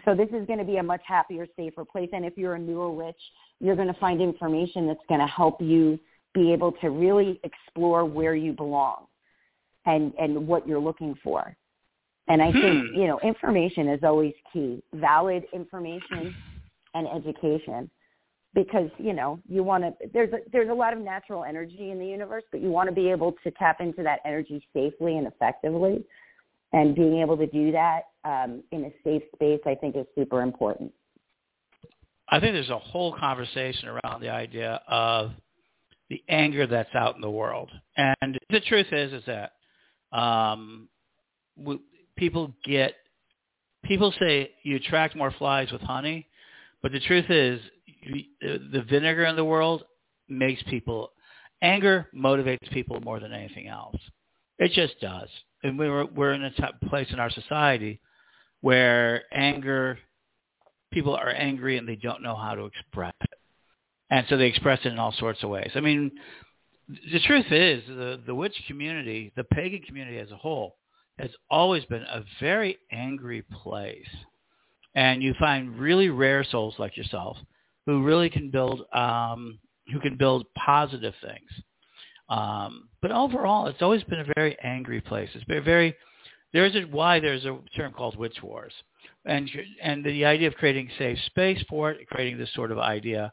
[0.04, 2.11] So this is going to be a much happier, safer place.
[2.12, 3.16] And if you're a newer witch,
[3.61, 5.99] you're going to find information that's going to help you
[6.35, 9.07] be able to really explore where you belong
[9.87, 11.57] and, and what you're looking for.
[12.29, 12.95] And I think, Hmm.
[12.95, 14.83] you know, information is always key.
[14.95, 16.35] Valid information
[16.95, 17.88] and education.
[18.53, 21.99] Because, you know, you want to there's a, there's a lot of natural energy in
[21.99, 25.27] the universe, but you want to be able to tap into that energy safely and
[25.27, 26.05] effectively.
[26.73, 30.42] And being able to do that um, in a safe space, I think, is super
[30.42, 30.92] important.
[32.28, 35.32] I think there's a whole conversation around the idea of
[36.10, 37.70] the anger that's out in the world.
[37.96, 39.52] And the truth is, is that
[40.16, 40.88] um,
[41.56, 41.78] we,
[42.16, 42.94] people get
[43.84, 46.28] people say you attract more flies with honey,
[46.82, 47.60] but the truth is,
[48.40, 49.84] the vinegar in the world
[50.28, 51.12] makes people
[51.62, 53.96] anger motivates people more than anything else.
[54.58, 55.28] It just does,
[55.62, 58.00] and we're we're in a t- place in our society
[58.60, 59.98] where anger
[60.92, 63.38] people are angry and they don't know how to express it.
[64.11, 65.72] And so they express it in all sorts of ways.
[65.75, 66.12] I mean,
[66.88, 70.77] the truth is the, the witch community, the pagan community as a whole,
[71.18, 74.07] has always been a very angry place.
[74.94, 77.37] And you find really rare souls like yourself
[77.87, 79.59] who really can build, um,
[79.92, 81.51] who can build positive things.
[82.29, 85.29] Um, but overall, it's always been a very angry place.
[85.35, 85.94] It's been very,
[86.53, 88.72] there's a, why there's a term called witch wars
[89.26, 89.50] and
[89.82, 93.32] and the idea of creating safe space for it, creating this sort of idea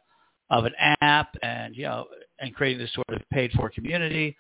[0.50, 2.06] of an app, and you know,
[2.40, 4.36] and creating this sort of paid for community,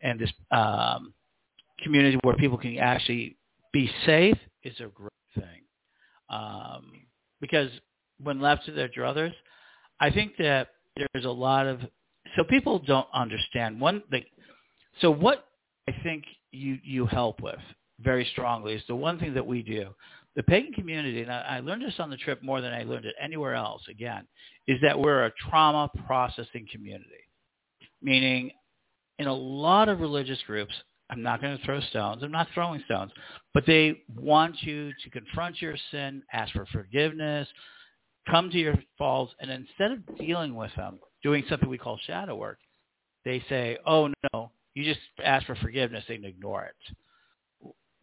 [0.00, 1.12] and this um,
[1.82, 3.36] community where people can actually
[3.72, 5.62] be safe is a great thing.
[6.30, 6.92] Um,
[7.40, 7.70] because
[8.22, 9.32] when left to their druthers,
[10.00, 11.80] I think that there's a lot of
[12.36, 14.24] so people don't understand one thing.
[15.00, 15.46] So what
[15.88, 17.58] I think you you help with
[18.00, 19.88] very strongly is the one thing that we do
[20.34, 23.04] the pagan community, and I, I learned this on the trip more than I learned
[23.04, 24.26] it anywhere else, again,
[24.66, 27.10] is that we're a trauma processing community.
[28.00, 28.50] Meaning,
[29.18, 30.74] in a lot of religious groups,
[31.10, 32.22] I'm not going to throw stones.
[32.22, 33.12] I'm not throwing stones.
[33.52, 37.46] But they want you to confront your sin, ask for forgiveness,
[38.28, 42.34] come to your faults, and instead of dealing with them, doing something we call shadow
[42.34, 42.58] work,
[43.24, 46.96] they say, oh, no, you just ask for forgiveness and ignore it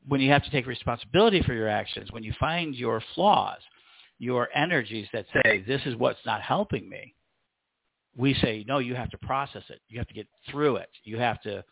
[0.10, 3.60] when you have to take responsibility for your actions, when you find your flaws,
[4.17, 7.13] your energies that say, this is what's not helping me,
[8.17, 9.80] we say, no, you have to process it.
[9.88, 10.89] You have to get through it.
[11.04, 11.63] You have to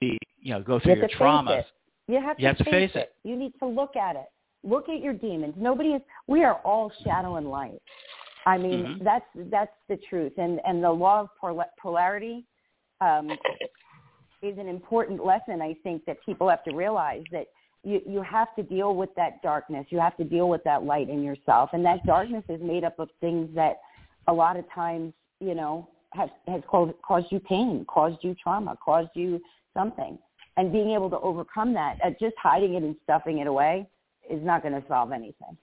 [0.00, 1.64] be, you know, go through you your traumas.
[2.08, 2.98] You have to, you have face, to face it.
[2.98, 3.14] it.
[3.24, 4.26] You need to look at it.
[4.64, 5.54] Look at your demons.
[5.56, 6.02] Nobody is.
[6.26, 7.80] We are all shadow and light.
[8.46, 9.04] I mean, mm-hmm.
[9.04, 10.32] that's that's the truth.
[10.36, 11.28] And and the law of
[11.80, 12.44] polarity
[13.00, 13.30] um,
[14.42, 17.46] is an important lesson I think that people have to realize that
[17.82, 19.86] you you have to deal with that darkness.
[19.90, 22.98] You have to deal with that light in yourself, and that darkness is made up
[22.98, 23.80] of things that
[24.28, 28.76] a lot of times you know has has caused caused you pain, caused you trauma,
[28.84, 29.40] caused you
[29.74, 30.18] something,
[30.56, 33.86] and being able to overcome that, uh, just hiding it and stuffing it away,
[34.28, 35.56] is not going to solve anything.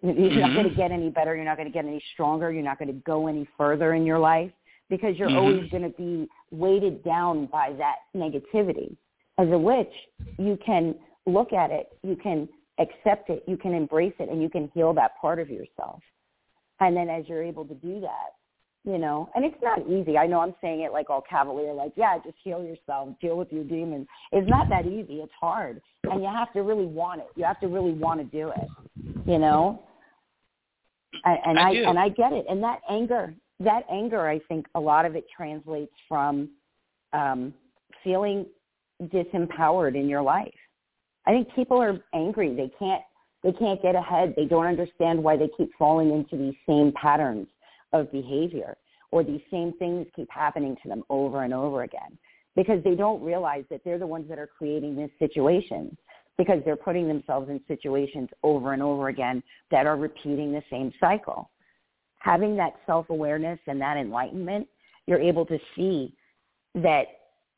[0.00, 0.38] You're mm-hmm.
[0.38, 1.34] not going to get any better.
[1.34, 2.52] You're not going to get any stronger.
[2.52, 4.52] You're not going to go any further in your life
[4.90, 5.38] because you're mm-hmm.
[5.38, 8.96] always going to be weighted down by that negativity.
[9.38, 9.92] As a witch,
[10.38, 10.94] you can
[11.26, 12.48] look at it, you can
[12.78, 16.00] accept it, you can embrace it, and you can heal that part of yourself.
[16.80, 18.34] And then as you're able to do that,
[18.84, 20.16] you know, and it's not easy.
[20.16, 23.52] I know I'm saying it like all cavalier, like, yeah, just heal yourself, deal with
[23.52, 24.06] your demons.
[24.32, 25.14] It's not that easy.
[25.14, 25.82] It's hard.
[26.04, 27.26] And you have to really want it.
[27.36, 28.68] You have to really want to do it,
[29.26, 29.82] you know?
[31.24, 32.46] And, and I, I and I get it.
[32.48, 36.50] And that anger, that anger, I think a lot of it translates from
[37.12, 37.52] um,
[38.04, 38.46] feeling
[39.02, 40.54] disempowered in your life.
[41.26, 42.54] I think people are angry.
[42.54, 43.02] They can't
[43.44, 44.34] they can't get ahead.
[44.36, 47.46] They don't understand why they keep falling into these same patterns
[47.92, 48.76] of behavior
[49.12, 52.18] or these same things keep happening to them over and over again
[52.56, 55.96] because they don't realize that they're the ones that are creating these situations
[56.36, 60.92] because they're putting themselves in situations over and over again that are repeating the same
[61.00, 61.50] cycle
[62.18, 64.66] having that self-awareness and that enlightenment,
[65.06, 66.14] you're able to see
[66.74, 67.06] that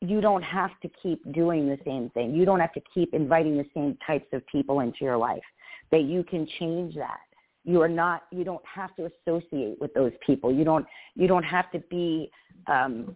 [0.01, 2.33] you don't have to keep doing the same thing.
[2.33, 5.43] You don't have to keep inviting the same types of people into your life.
[5.91, 7.19] That you can change that.
[7.63, 8.23] You are not.
[8.31, 10.51] You don't have to associate with those people.
[10.51, 10.85] You don't.
[11.15, 12.31] You don't have to be,
[12.67, 13.15] um,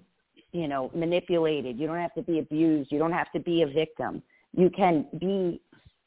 [0.51, 1.79] you know, manipulated.
[1.79, 2.91] You don't have to be abused.
[2.91, 4.21] You don't have to be a victim.
[4.55, 5.61] You can be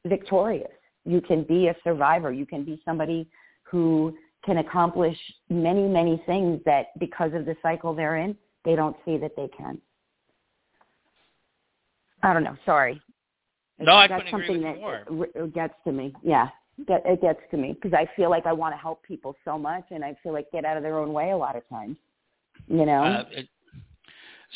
[0.07, 0.71] victorious.
[1.05, 2.33] You can be a survivor.
[2.33, 3.29] You can be somebody
[3.65, 5.17] who can accomplish
[5.49, 9.49] many, many things that because of the cycle they're in, they don't see that they
[9.57, 9.81] can.
[12.23, 12.57] I don't know.
[12.65, 13.01] Sorry.
[13.79, 15.47] No, I That's couldn't something agree with that more.
[15.49, 16.13] Gets to me.
[16.23, 16.49] Yeah,
[16.89, 19.85] it gets to me because I feel like I want to help people so much,
[19.91, 21.97] and I feel like get out of their own way a lot of times.
[22.67, 23.05] You know.
[23.05, 23.49] Uh, it,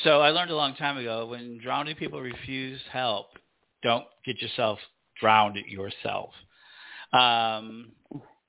[0.04, 3.26] so I learned a long time ago when drowning people refuse help,
[3.82, 4.78] don't get yourself
[5.20, 6.30] drowned yourself.
[7.12, 7.92] Um,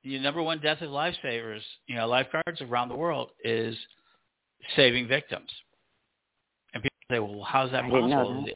[0.04, 3.76] the number one death of lifesavers, you know, lifeguards around the world is
[4.76, 5.50] saving victims.
[6.74, 8.46] And people say, well, how's that possible?
[8.46, 8.56] That.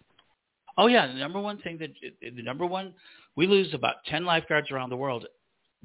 [0.77, 1.89] Oh yeah, the number one thing that
[2.21, 2.93] the number one
[3.35, 5.25] we lose about 10 lifeguards around the world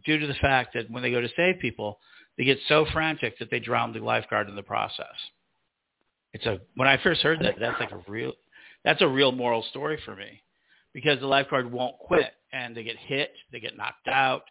[0.05, 1.99] due to the fact that when they go to save people,
[2.37, 5.07] they get so frantic that they drown the lifeguard in the process.
[6.33, 8.33] It's a when I first heard that, that's like a real
[8.85, 10.43] that's a real moral story for me
[10.93, 14.43] because the lifeguard won't quit and they get hit, they get knocked out,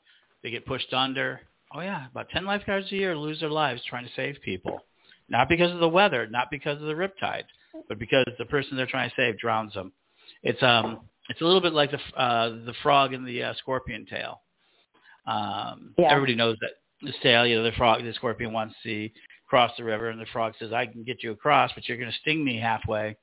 [0.44, 1.42] they get pushed under.
[1.74, 4.80] Oh yeah, about 10 lifeguards a year lose their lives trying to save people.
[5.30, 7.44] Not because of the weather, not because of the riptide,
[7.88, 9.94] but because the person they're trying to save drowns them.
[10.44, 14.06] It's um it's a little bit like the uh the frog in the uh, scorpion
[14.10, 14.42] tail.
[15.26, 16.12] Um yeah.
[16.12, 16.72] everybody knows that
[17.02, 19.10] the tail, you know, the frog the scorpion wants to
[19.52, 22.10] cross the river and the frog says, I can get you across, but you're going
[22.10, 23.18] to sting me halfway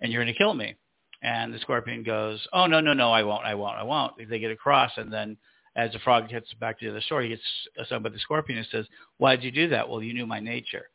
[0.00, 0.74] and you're going to kill me.
[1.22, 4.14] And the scorpion goes, oh, no, no, no, I won't, I won't, I won't.
[4.28, 5.36] They get across and then
[5.76, 7.42] as the frog gets back to the other shore, he gets
[7.86, 8.86] stung by the scorpion and says,
[9.18, 9.88] why did you do that?
[9.88, 10.90] Well, you knew my nature.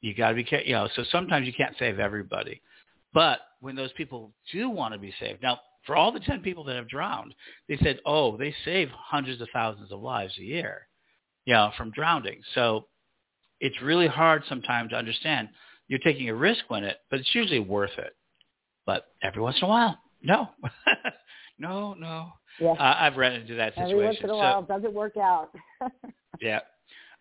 [0.00, 0.66] You got to be careful.
[0.66, 2.60] You know, so sometimes you can't save everybody.
[3.12, 6.64] But when those people do want to be saved, now for all the 10 people
[6.64, 7.34] that have drowned,
[7.68, 10.88] they said, oh, they save hundreds of thousands of lives a year,
[11.44, 12.40] you know, from drowning.
[12.54, 12.86] So
[13.60, 15.48] it's really hard sometimes to understand.
[15.88, 18.14] You're taking a risk when it, but it's usually worth it.
[18.86, 20.50] But every once in a while, no,
[21.58, 22.32] no, no.
[22.58, 22.70] Yeah.
[22.72, 23.92] Uh, I've run into that situation.
[23.92, 25.50] Every once in a while, so, doesn't work out.
[26.40, 26.60] yeah.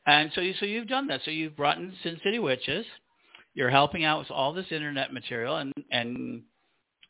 [0.05, 1.21] And so, you, so you've done that.
[1.25, 2.85] So you've brought in Sin City Witches.
[3.53, 6.43] You're helping out with all this internet material, and and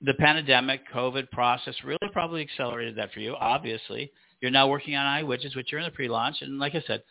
[0.02, 3.36] the pandemic, COVID process really probably accelerated that for you.
[3.36, 4.12] Obviously,
[4.42, 7.04] you're now working on iWitches, which you're in the pre-launch, and like I said,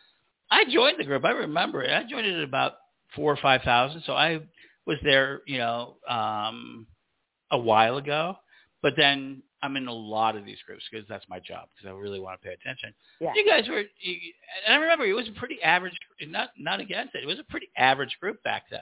[0.51, 1.23] I joined the group.
[1.25, 1.91] I remember it.
[1.91, 2.73] I joined it at about
[3.15, 4.03] four or five thousand.
[4.05, 4.39] So I
[4.85, 6.87] was there, you know, um,
[7.51, 8.35] a while ago.
[8.81, 11.97] But then I'm in a lot of these groups because that's my job because I
[11.97, 12.93] really want to pay attention.
[13.19, 13.33] Yeah.
[13.35, 14.15] You guys were, you,
[14.65, 15.93] and I remember it was a pretty average.
[16.27, 17.23] Not not against it.
[17.23, 18.79] It was a pretty average group back then.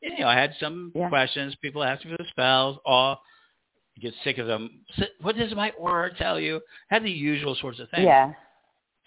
[0.00, 1.08] You know, I had some yeah.
[1.08, 1.54] questions.
[1.62, 2.78] People asked me for the spells.
[2.84, 3.20] All
[4.00, 4.80] get sick of them.
[5.20, 6.60] What does my aura tell you?
[6.88, 8.04] Had the usual sorts of things.
[8.04, 8.32] Yeah.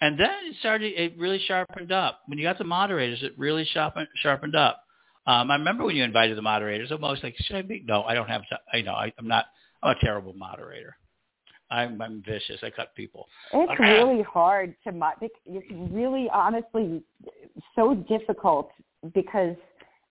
[0.00, 2.20] And then it started, it really sharpened up.
[2.26, 4.82] When you got the moderators, it really sharpened, sharpened up.
[5.26, 7.84] Um, I remember when you invited the moderators, I'm always like, should I be?
[7.86, 8.58] No, I don't have to.
[8.72, 9.46] I know I, I'm not,
[9.82, 10.96] I'm a terrible moderator.
[11.70, 12.58] I'm, I'm vicious.
[12.62, 13.26] I cut people.
[13.52, 15.14] It's really hard to mod.
[15.20, 17.02] It's really, honestly,
[17.76, 18.70] so difficult
[19.14, 19.56] because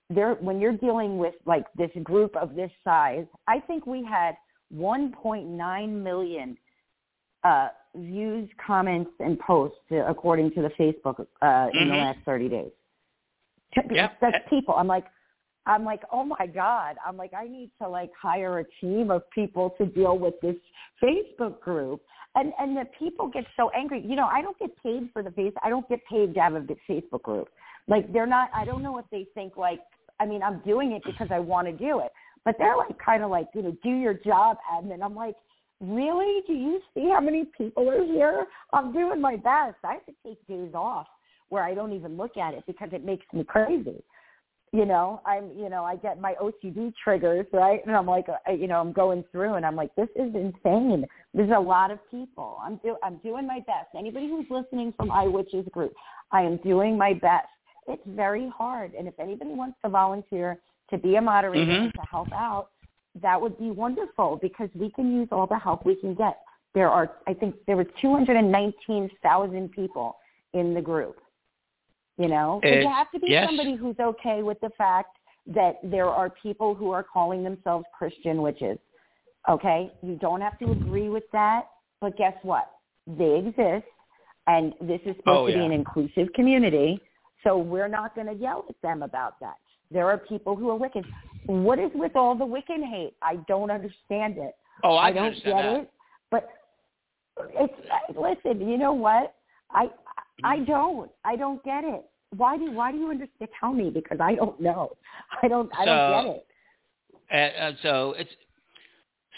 [0.10, 4.36] there, when you're dealing with like this group of this size, I think we had
[4.74, 6.57] 1.9 million
[7.43, 11.78] uh, views, comments, and posts according to the Facebook uh, mm-hmm.
[11.78, 12.05] in the mm-hmm.
[12.05, 12.72] last 30 days.
[13.91, 14.18] Yep.
[14.22, 14.74] That's people.
[14.76, 15.05] I'm like,
[15.66, 16.95] I'm like, oh my God.
[17.05, 20.55] I'm like, I need to like hire a team of people to deal with this
[21.03, 22.01] Facebook group.
[22.36, 24.03] And and the people get so angry.
[24.05, 25.53] You know, I don't get paid for the face.
[25.64, 27.49] I don't get paid to have a Facebook group.
[27.88, 28.49] Like they're not.
[28.53, 29.57] I don't know what they think.
[29.57, 29.80] Like,
[30.20, 32.12] I mean, I'm doing it because I want to do it.
[32.45, 35.03] But they're like, kind of like, you know, do your job, admin.
[35.03, 35.36] I'm like,
[35.82, 36.41] really?
[36.47, 38.45] Do you see how many people are here?
[38.74, 39.78] I'm doing my best.
[39.84, 41.07] I have to take days off
[41.49, 44.03] where I don't even look at it because it makes me crazy.
[44.72, 47.86] You know, I'm, you know, I get my OCD triggers, right?
[47.86, 51.05] And I'm like, uh, you know, I'm going through and I'm like, this is insane.
[51.34, 52.59] There's a lot of people.
[52.63, 53.88] I'm do, I'm doing my best.
[53.97, 55.93] Anybody who's listening from iWitches group,
[56.32, 57.47] I am doing my best.
[57.88, 58.93] It's very hard.
[58.93, 60.59] And if anybody wants to volunteer
[60.91, 61.99] to be a moderator mm-hmm.
[61.99, 62.70] to help out,
[63.22, 66.38] that would be wonderful because we can use all the help we can get.
[66.76, 70.17] There are, I think there were 219,000 people
[70.53, 71.17] in the group.
[72.20, 73.47] You know, but you have to be yes.
[73.47, 75.15] somebody who's okay with the fact
[75.47, 78.78] that there are people who are calling themselves Christian witches.
[79.49, 81.67] Okay, you don't have to agree with that,
[82.01, 82.70] but guess what?
[83.07, 83.88] They exist,
[84.47, 85.59] and this is supposed oh, to yeah.
[85.59, 87.01] be an inclusive community.
[87.45, 89.55] So we're not going to yell at them about that.
[89.89, 91.05] There are people who are wicked.
[91.45, 93.13] What is with all the Wiccan hate?
[93.22, 94.55] I don't understand it.
[94.84, 95.65] Oh, I, I don't get that.
[95.65, 95.91] it.
[96.30, 96.49] But
[97.38, 97.74] it's
[98.15, 98.67] listen.
[98.67, 99.34] You know what?
[99.72, 99.89] I
[100.43, 101.09] I don't.
[101.26, 102.05] I don't get it.
[102.36, 103.49] Why do Why do you understand?
[103.59, 104.95] Tell me because I don't know.
[105.41, 105.69] I don't.
[105.77, 106.45] I don't get it.
[107.32, 108.30] Uh, uh, so it's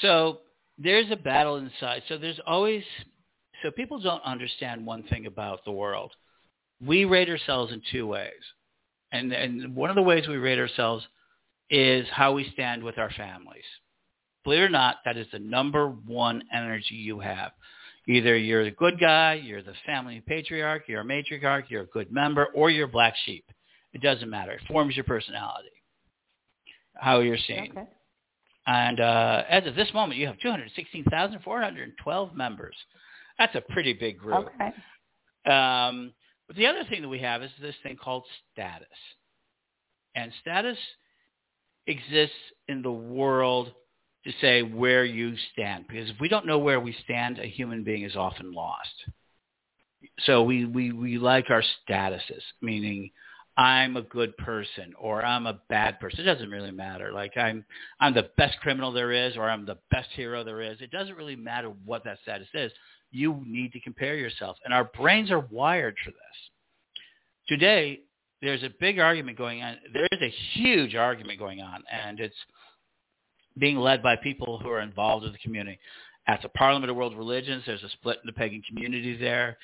[0.01, 0.39] so
[0.77, 2.03] there's a battle inside.
[2.07, 2.83] So there's always
[3.63, 6.11] so people don't understand one thing about the world.
[6.85, 8.31] We rate ourselves in two ways,
[9.11, 11.05] and and one of the ways we rate ourselves
[11.69, 13.63] is how we stand with our families.
[14.43, 17.51] Believe it or not, that is the number one energy you have.
[18.07, 22.11] Either you're the good guy, you're the family patriarch, you're a matriarch, you're a good
[22.11, 23.45] member, or you're a black sheep.
[23.93, 24.53] It doesn't matter.
[24.53, 25.69] It forms your personality,
[26.95, 27.71] how you're seen.
[27.71, 27.87] Okay.
[28.67, 32.75] And uh, as of this moment, you have 216,412 members.
[33.37, 34.49] That's a pretty big group.
[34.55, 34.71] Okay.
[35.51, 36.13] Um,
[36.47, 38.23] but the other thing that we have is this thing called
[38.53, 38.87] status.
[40.15, 40.77] And status
[41.87, 42.35] exists
[42.67, 43.71] in the world
[44.25, 45.85] to say where you stand.
[45.87, 48.89] Because if we don't know where we stand, a human being is often lost.
[50.25, 53.11] So we, we, we like our statuses, meaning
[53.57, 56.21] I'm a good person or I'm a bad person.
[56.21, 57.11] It doesn't really matter.
[57.11, 57.65] Like I'm
[57.99, 60.79] I'm the best criminal there is or I'm the best hero there is.
[60.81, 62.71] It doesn't really matter what that status is.
[63.11, 64.57] You need to compare yourself.
[64.63, 66.17] And our brains are wired for this.
[67.47, 67.99] Today,
[68.41, 69.77] there's a big argument going on.
[69.93, 72.35] There is a huge argument going on, and it's
[73.57, 75.79] being led by people who are involved in the community.
[76.27, 79.57] At the Parliament of World Religions, there's a split in the pagan community there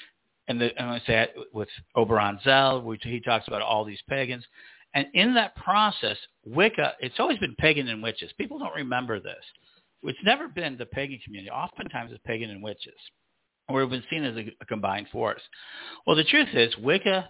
[0.47, 4.45] and, the, and I say with Oberon Zell, which he talks about all these pagans.
[4.93, 8.31] And in that process, Wicca, it's always been pagan and witches.
[8.37, 9.43] People don't remember this.
[10.03, 11.51] It's never been the pagan community.
[11.51, 12.93] Oftentimes it's pagan and witches,
[13.67, 15.41] or have been seen as a, a combined force.
[16.05, 17.27] Well, the truth is Wicca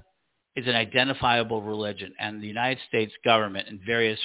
[0.55, 4.19] is an identifiable religion, and the United States government and various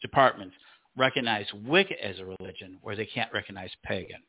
[0.00, 0.54] departments
[0.98, 4.20] recognize Wicca as a religion where they can't recognize pagan,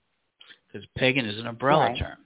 [0.72, 2.00] because pagan is an umbrella right.
[2.00, 2.18] term.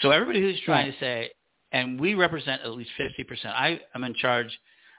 [0.00, 1.30] So everybody who's trying to say,
[1.72, 3.46] and we represent at least 50%.
[3.46, 4.58] I am in charge.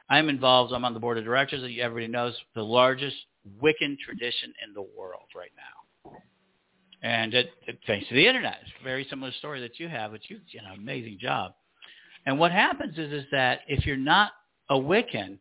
[0.09, 0.73] I'm involved.
[0.73, 1.61] I'm on the board of directors.
[1.81, 3.15] Everybody knows the largest
[3.61, 6.11] Wiccan tradition in the world right now.
[7.01, 10.11] And it, it, thanks to the internet, it's a very similar story that you have,
[10.11, 11.53] but you did an amazing job.
[12.25, 14.31] And what happens is, is that if you're not
[14.69, 15.37] a Wiccan,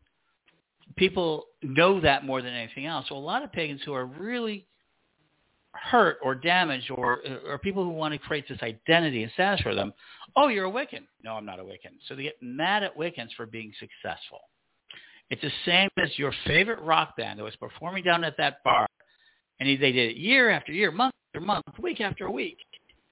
[0.96, 3.06] people know that more than anything else.
[3.08, 4.66] So a lot of pagans who are really
[5.72, 9.74] hurt or damaged or or people who want to create this identity and status for
[9.74, 9.92] them.
[10.36, 11.06] Oh, you're a Wiccan.
[11.22, 11.98] No, I'm not a Wiccan.
[12.08, 14.40] So they get mad at Wiccans for being successful.
[15.30, 18.86] It's the same as your favorite rock band that was performing down at that bar,
[19.58, 22.58] and they did it year after year, month after month, week after week,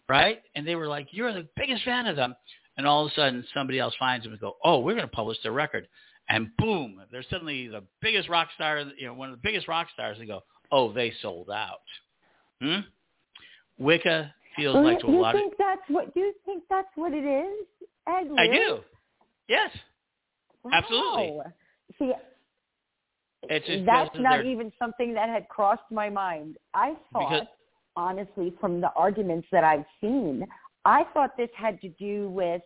[0.09, 0.43] right?
[0.55, 2.35] And they were like, you're the biggest fan of them.
[2.77, 5.15] And all of a sudden, somebody else finds them and go, oh, we're going to
[5.15, 5.89] publish their record.
[6.33, 9.89] And boom, they're suddenly the biggest rock star, you know, one of the biggest rock
[9.93, 10.17] stars.
[10.19, 11.83] They go, oh, they sold out.
[12.63, 12.81] Hmm?
[13.79, 16.89] Wicca feels well, like to a you lot think that's what Do you think that's
[16.95, 17.67] what it is,
[18.09, 18.29] Ed?
[18.39, 18.79] I do.
[19.47, 19.71] Yes.
[20.65, 20.71] Wow.
[20.73, 21.41] Absolutely.
[21.99, 22.13] See,
[23.43, 26.57] it's just that's not even something that had crossed my mind.
[26.73, 27.47] I thought, Because-
[27.95, 30.47] honestly, from the arguments that I've seen,
[30.87, 32.63] I thought this had to do with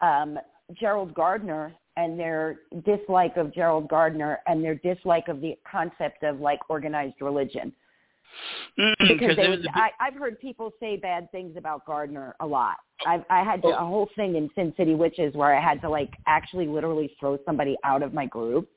[0.00, 0.38] um,
[0.74, 6.40] Gerald Gardner and their dislike of Gerald Gardner and their dislike of the concept of
[6.40, 7.72] like organized religion.
[8.78, 12.76] Mm, because they, big- I, I've heard people say bad things about Gardner a lot.
[13.06, 15.90] I've I had to, a whole thing in Sin City Witches where I had to
[15.90, 18.70] like actually literally throw somebody out of my group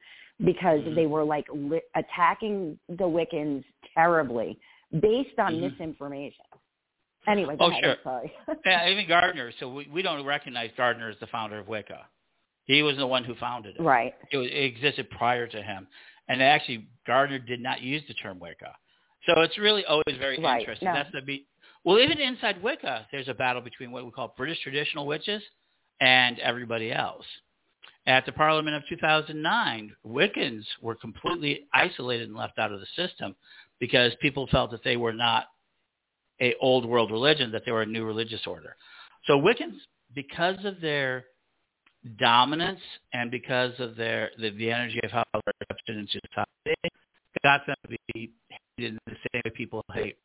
[0.44, 0.96] because Mhm.
[0.96, 3.64] they were like li- attacking the Wiccans
[3.94, 4.60] terribly
[5.00, 5.72] based on Mhm.
[5.72, 6.44] misinformation.
[7.28, 7.92] Anyway, Oh, ahead, sure.
[7.94, 8.34] I'm sorry.
[8.66, 9.52] yeah, even Gardner.
[9.60, 12.06] So we, we don't recognize Gardner as the founder of Wicca.
[12.66, 13.82] He was the one who founded it.
[13.82, 14.14] right.
[14.32, 15.88] It, was, it existed prior to him,
[16.28, 18.76] and actually Gardner did not use the term Wicca.
[19.28, 20.88] So it's really always very Right, interesting.
[20.88, 20.94] no.
[20.94, 21.46] That's the be-
[21.84, 25.42] well, even inside Wicca, there's a battle between what we call British traditional witches
[26.02, 27.26] and everybody else.
[28.08, 33.36] At the Parliament of 2009, Wiccans were completely isolated and left out of the system
[33.80, 35.46] because people felt that they were not
[36.42, 38.76] a old world religion, that they were a new religious order.
[39.26, 39.78] So Wiccans,
[40.14, 41.26] because of their
[42.20, 42.80] dominance
[43.14, 46.94] and because of their the, the energy of how they're accepted in society,
[47.44, 48.32] got them to be
[48.78, 50.18] hated the same way people hate.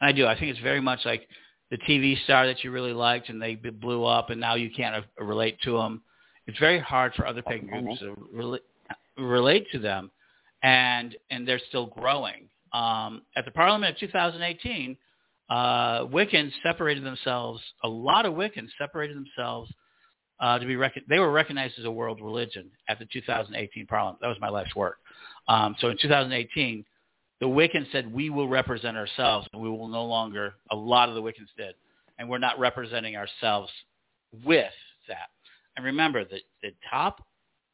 [0.00, 0.26] And I do.
[0.26, 1.28] I think it's very much like
[1.70, 4.96] the TV star that you really liked and they blew up and now you can't
[4.96, 6.02] uh, relate to them.
[6.46, 8.62] It's very hard for other pagan groups to relate
[9.16, 10.10] relate to them,
[10.62, 12.48] and and they're still growing.
[12.72, 14.96] Um, at the Parliament of 2018,
[15.48, 15.54] uh,
[16.06, 17.60] Wiccans separated themselves.
[17.84, 19.70] A lot of Wiccans separated themselves
[20.40, 20.76] uh, to be
[21.08, 24.18] they were recognized as a world religion at the 2018 Parliament.
[24.20, 24.98] That was my life's work.
[25.48, 26.84] Um, so in 2018,
[27.40, 30.54] the Wiccans said we will represent ourselves, and we will no longer.
[30.70, 31.74] A lot of the Wiccans did,
[32.18, 33.70] and we're not representing ourselves
[34.44, 34.72] with
[35.08, 35.28] that.
[35.76, 37.24] And remember that the top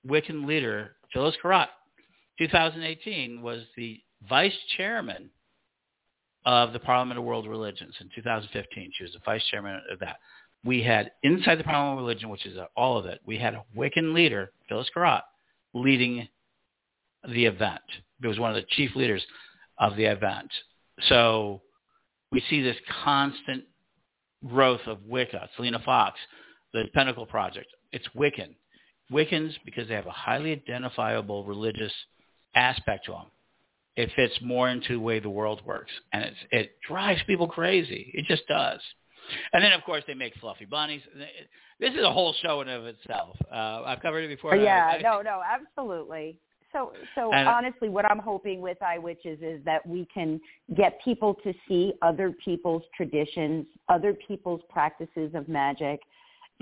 [0.07, 1.69] Wiccan leader, Phyllis Curott,
[2.39, 5.31] 2018 was the vice chairman
[6.45, 8.93] of the Parliament of World Religions in 2015.
[8.95, 10.19] She was the vice chairman of that.
[10.67, 14.13] We had inside the of Religion, which is all of it, we had a Wiccan
[14.13, 15.23] leader, Phyllis Curott,
[15.75, 16.29] leading
[17.29, 17.83] the event.
[18.21, 19.25] He was one of the chief leaders
[19.79, 20.51] of the event.
[21.09, 21.63] So
[22.33, 23.65] we see this constant
[24.47, 25.49] growth of Wicca.
[25.57, 26.19] Selena Fox,
[26.73, 28.55] the Pentacle Project, it's Wiccan.
[29.13, 31.93] Wiccans, because they have a highly identifiable religious
[32.55, 33.27] aspect to them,
[33.97, 38.11] it fits more into the way the world works, and it drives people crazy.
[38.15, 38.81] It just does.
[39.53, 41.03] And then, of course, they make fluffy bunnies.
[41.81, 43.37] This is a whole show in and of itself.
[43.51, 44.57] Uh, I've covered it before.
[44.57, 46.39] yeah, I, I, no, no, absolutely.
[46.73, 50.41] So, so And- honestly, what I'm hoping with iWitches is that we can
[50.77, 56.01] get people to see other people's traditions, other people's practices of magic,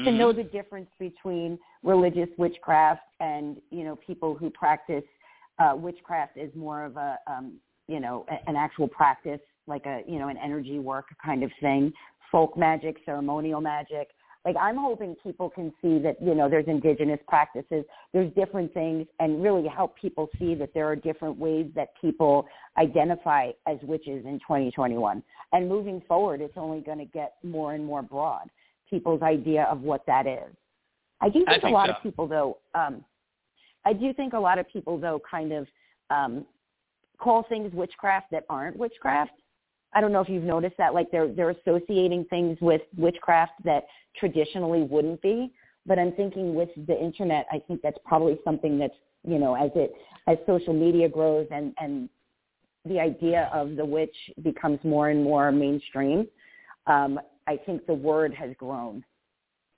[0.03, 5.05] to know the difference between religious witchcraft and you know people who practice
[5.61, 7.55] uh, witchcraft is more of a um,
[7.87, 11.51] you know a, an actual practice like a you know an energy work kind of
[11.61, 11.93] thing
[12.35, 14.09] folk magic ceremonial magic.
[14.45, 17.85] Like i'm hoping people can see that you know there's indigenous practices.
[18.13, 22.45] There's different things and really help people see that there are different ways that people
[22.77, 25.23] identify as witches in 2021
[25.53, 28.51] and moving forward it's only going to get more and more broad
[28.91, 30.53] people's idea of what that is.
[31.21, 31.93] I do think, think a lot so.
[31.95, 33.05] of people though um
[33.87, 35.69] i do think a lot of people though kind of
[36.11, 36.45] um
[37.19, 39.31] call things witchcraft that aren't witchcraft
[39.95, 43.85] I don't know if you've noticed that, like they're they're associating things with witchcraft that
[44.19, 45.53] traditionally wouldn't be.
[45.87, 48.95] But I'm thinking with the internet, I think that's probably something that's
[49.27, 49.93] you know as it
[50.27, 52.09] as social media grows and and
[52.87, 56.27] the idea of the witch becomes more and more mainstream.
[56.87, 59.05] Um, I think the word has grown.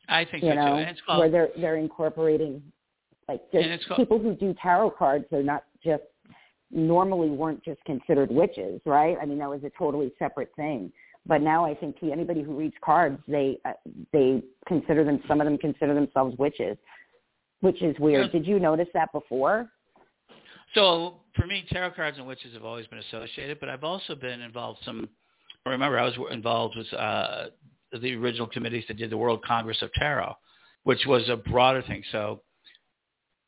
[0.08, 0.74] I think you so know, too.
[0.74, 2.62] And it's called, where they're they're incorporating
[3.28, 6.04] like just people who do tarot cards They're not just
[6.70, 9.16] normally weren't just considered witches, right?
[9.20, 10.92] I mean, that was a totally separate thing.
[11.26, 13.72] But now I think anybody who reads cards, they uh,
[14.12, 15.20] they consider them.
[15.26, 16.76] Some of them consider themselves witches,
[17.60, 18.30] which is weird.
[18.30, 19.68] Did you notice that before?
[20.74, 24.40] So for me, tarot cards and witches have always been associated, but I've also been
[24.40, 25.08] involved some.
[25.64, 27.46] Remember, I was involved with uh,
[28.00, 30.32] the original committees that did the World Congress of Tarot,
[30.84, 32.04] which was a broader thing.
[32.12, 32.42] So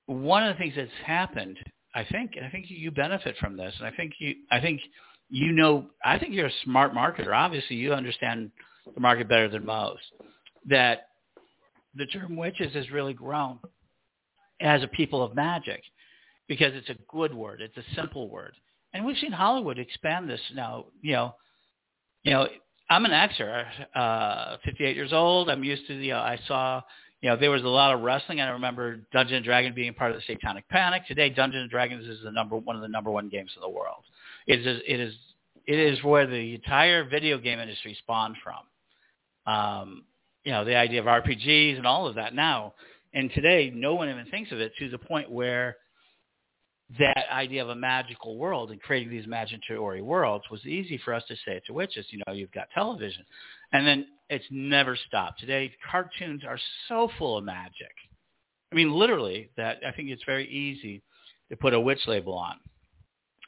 [0.06, 1.56] one of the things that's happened,
[1.94, 4.80] I think, and I think you benefit from this, and I think you, I think
[5.30, 7.34] you know, I think you're a smart marketer.
[7.34, 8.50] Obviously, you understand
[8.94, 10.02] the market better than most.
[10.66, 11.08] That
[11.94, 13.58] the term witches has really grown
[14.60, 15.82] as a people of magic
[16.48, 17.60] because it's a good word.
[17.60, 18.54] It's a simple word.
[18.94, 20.86] And we've seen Hollywood expand this now.
[21.02, 21.34] You know,
[22.22, 22.48] you know,
[22.90, 25.50] I'm an actor, uh, 58 years old.
[25.50, 26.80] I'm used to, you know, I saw,
[27.20, 28.40] you know, there was a lot of wrestling.
[28.40, 31.06] I remember Dungeon and Dragon being part of the Satanic Panic.
[31.06, 33.68] Today, Dungeon and Dragons is the number one of the number one games in the
[33.68, 34.04] world.
[34.46, 35.14] It is, it is,
[35.66, 39.52] it is where the entire video game industry spawned from.
[39.52, 40.04] Um,
[40.44, 42.74] you know, the idea of RPGs and all of that now.
[43.12, 45.76] And today, no one even thinks of it to the point where
[46.98, 51.22] that idea of a magical world and creating these imaginary worlds was easy for us
[51.28, 52.06] to say to witches.
[52.10, 53.24] You know, you've got television.
[53.72, 55.40] And then it's never stopped.
[55.40, 56.58] Today, cartoons are
[56.88, 57.92] so full of magic.
[58.72, 61.02] I mean, literally, that I think it's very easy
[61.50, 62.56] to put a witch label on.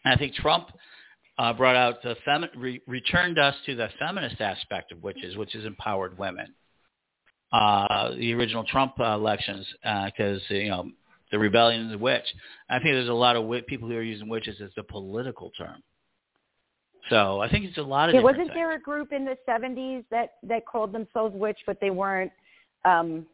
[0.04, 0.68] And I think Trump
[1.38, 5.54] uh, brought out the femi- re- returned us to the feminist aspect of witches, which
[5.54, 6.54] is empowered women.
[7.52, 9.66] Uh, the original Trump uh, elections,
[10.06, 10.90] because you know
[11.32, 12.24] the rebellion and the witch.
[12.68, 15.50] I think there's a lot of wit- people who are using witches as a political
[15.58, 15.82] term.
[17.08, 18.54] So I think it's a lot of different wasn't things.
[18.54, 22.30] there a group in the '70s that that called themselves witch, but they weren't
[22.84, 23.26] um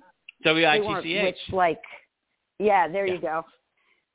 [0.45, 1.23] they weren't WITCH.
[1.23, 1.83] witch like?
[2.59, 3.14] Yeah, there Yeah.
[3.14, 3.45] you go.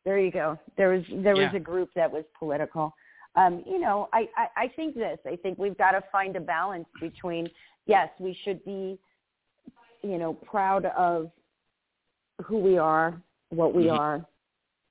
[0.06, 0.58] There you go.
[0.78, 1.58] There was there was Yeah.
[1.58, 2.96] a group that was political.
[3.36, 5.20] Um, you know, I, I I think this.
[5.26, 7.50] I think we've got to find a balance between
[7.86, 8.98] yes, we should be,
[10.02, 11.32] you know, proud of
[12.44, 14.00] who we are, what we Mhm.
[14.00, 14.26] are.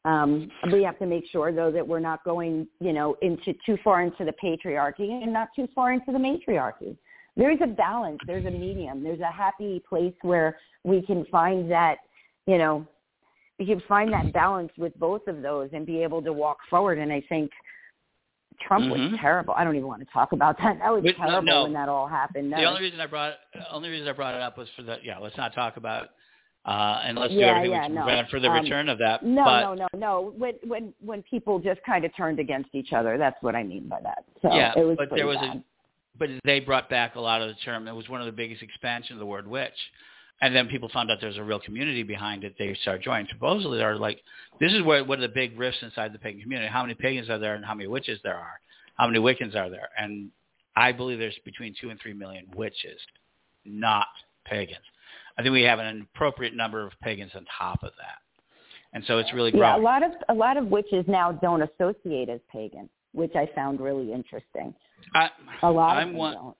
[0.04, 3.76] Um, we have to make sure though that we're not going, you know, into too
[3.84, 6.96] far into the patriarchy and not too far into the matriarchy.
[7.36, 8.18] There's a balance.
[8.26, 9.02] There's a medium.
[9.02, 11.98] There's a happy place where we can find that,
[12.46, 12.86] you know,
[13.58, 16.98] we can find that balance with both of those and be able to walk forward.
[16.98, 17.50] And I think
[18.66, 19.10] Trump Mhm.
[19.10, 19.54] was terrible.
[19.54, 20.78] I don't even want to talk about that.
[20.78, 21.62] That was But, terrible no.
[21.64, 22.50] when that all happened.
[22.50, 22.56] No.
[22.56, 23.34] The only reason I brought
[23.70, 25.18] only reason I brought it up was for the yeah.
[25.18, 26.10] Let's not talk about
[26.66, 28.24] uh, and let's do Yeah, everything yeah, we can no.
[28.30, 29.22] for the Um, return of that.
[29.24, 30.32] No, but, no, no, no.
[30.36, 33.88] When when when people just kind of turned against each other, that's what I mean
[33.88, 34.24] by that.
[34.42, 35.62] So Yeah, it was but there was a-
[36.18, 37.88] but they brought back a lot of the term.
[37.88, 39.90] It was one of the biggest expansion of the word witch.
[40.42, 42.54] And then people found out there's a real community behind it.
[42.58, 43.26] They started joining.
[43.28, 44.22] Supposedly, there are like
[44.58, 46.68] this is where one of the big rifts inside the pagan community.
[46.70, 48.60] How many pagans are there, and how many witches there are?
[48.96, 49.88] How many Wiccans are there?
[49.98, 50.30] And
[50.76, 53.00] I believe there's between two and three million witches,
[53.64, 54.06] not
[54.44, 54.84] pagans.
[55.40, 58.18] I think we have an appropriate number of pagans on top of that,
[58.92, 62.28] and so it's really Yeah, a lot of a lot of witches now don't associate
[62.28, 64.74] as pagan, which I found really interesting.
[65.14, 65.30] I,
[65.62, 66.34] A lot I'm of them one.
[66.34, 66.56] don't.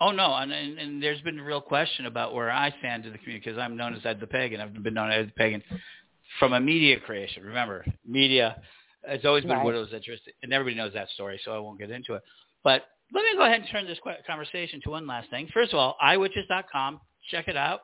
[0.00, 3.12] Oh no, and, and and there's been a real question about where I stand in
[3.12, 4.60] the community because I'm known as Ed the Pagan.
[4.60, 5.62] I've been known as the Pagan
[6.38, 7.42] from a media creation.
[7.42, 8.60] Remember, media
[9.08, 9.64] has always been Right.
[9.64, 12.22] widow's interest, and everybody knows that story, so I won't get into it.
[12.64, 12.84] But
[13.14, 15.46] let me go ahead and turn this conversation to one last thing.
[15.54, 17.00] First of all, iwitches.com.
[17.30, 17.82] Check it out.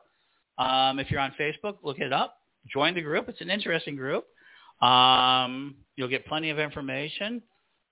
[0.57, 2.37] Um, if you're on Facebook, look it up.
[2.71, 3.27] Join the group.
[3.29, 4.25] It's an interesting group.
[4.81, 7.41] Um, you'll get plenty of information.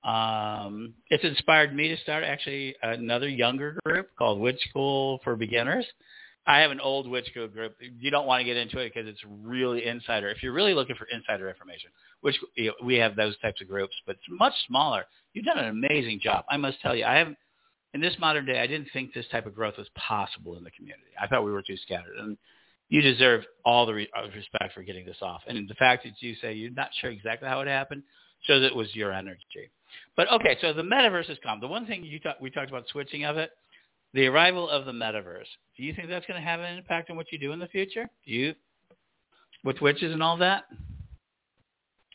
[0.03, 5.85] Um, it's inspired me to start actually another younger group called Witch School for Beginners.
[6.47, 7.75] I have an old witch School group.
[7.79, 10.29] You don't want to get into it because it's really insider.
[10.29, 11.91] If you're really looking for insider information,
[12.21, 15.05] which you know, we have those types of groups, but it's much smaller.
[15.33, 16.45] You've done an amazing job.
[16.49, 17.35] I must tell you, I have
[17.93, 18.59] in this modern day.
[18.59, 21.11] I didn't think this type of growth was possible in the community.
[21.19, 22.37] I thought we were too scattered, and
[22.89, 25.41] you deserve all the re- uh, respect for getting this off.
[25.47, 28.03] And the fact that you say you're not sure exactly how it happened
[28.41, 29.69] shows it was your energy.
[30.15, 31.59] But okay, so the metaverse has come.
[31.59, 33.51] The one thing you talk, we talked about switching of it,
[34.13, 35.47] the arrival of the metaverse.
[35.77, 37.67] Do you think that's going to have an impact on what you do in the
[37.67, 38.09] future?
[38.25, 38.55] Do you,
[39.63, 40.65] with witches and all that?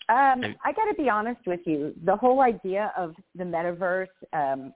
[0.09, 1.95] Um, I got to be honest with you.
[2.05, 4.75] The whole idea of the metaverse, um,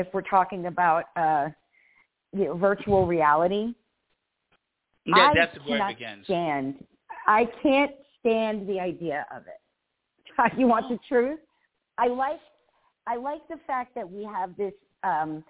[0.00, 1.48] if we're talking about uh,
[2.32, 3.74] you know, virtual reality,
[5.04, 6.24] yeah, that's I where it begins.
[6.24, 6.84] stand.
[7.26, 9.60] I can't stand the idea of it.
[10.58, 11.40] you want the truth?
[11.98, 12.40] I like
[13.06, 15.42] I like the fact that we have this um,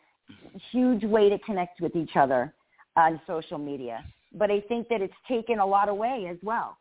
[0.70, 2.54] huge way to connect with each other
[2.96, 6.78] on social media, but I think that it's taken a lot away as well.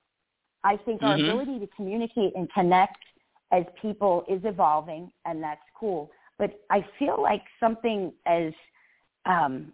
[0.63, 1.23] I think our Mhm.
[1.23, 2.97] ability to communicate and connect
[3.51, 6.11] as people is evolving, and that's cool.
[6.39, 8.51] But I feel like something as
[9.25, 9.71] um,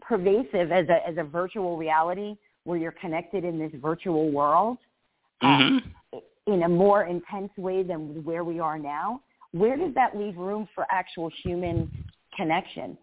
[0.00, 4.78] pervasive as a as a virtual reality, where you're connected in this virtual world,
[5.40, 5.78] hmm
[6.46, 9.18] in a more intense way than where we are now,
[9.52, 11.90] where does that leave room for actual human
[12.36, 12.98] connection?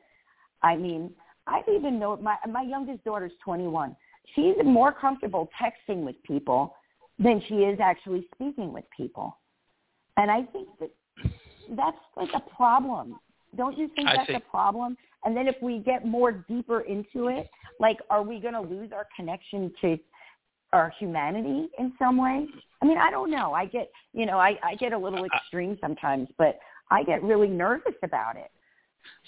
[0.61, 1.11] I mean,
[1.47, 3.95] I even know my my youngest daughter's 21.
[4.35, 6.75] She's more comfortable texting with people
[7.17, 9.37] than she is actually speaking with people.
[10.17, 10.91] And I think that
[11.75, 13.19] that's like a problem.
[13.57, 14.97] Don't you think I that's a problem?
[15.23, 17.49] And then if we get more deeper into it,
[17.79, 19.97] like are we going to lose our connection to
[20.73, 22.47] our humanity in some way?
[22.81, 23.53] I mean, I don't know.
[23.53, 26.59] I get, you know, I, I get a little extreme sometimes, but
[26.89, 28.51] I get really nervous about it.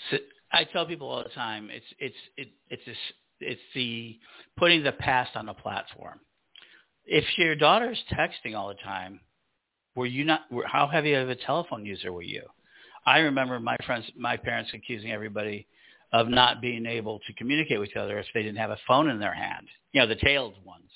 [0.10, 0.18] So
[0.52, 2.98] I tell people all the time, it's it's it, it's this,
[3.40, 4.18] it's the
[4.58, 6.20] putting the past on a platform.
[7.06, 9.20] If your daughter's texting all the time,
[9.96, 10.42] were you not?
[10.52, 12.44] Were, how heavy of a telephone user were you?
[13.06, 15.68] I remember my friends, my parents accusing everybody
[16.14, 19.10] of not being able to communicate with each other if they didn't have a phone
[19.10, 19.68] in their hand.
[19.92, 20.90] You know, the tailed ones.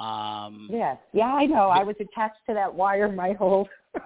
[0.00, 1.68] Um, Yeah, yeah, I know.
[1.68, 3.68] I was attached to that wire my whole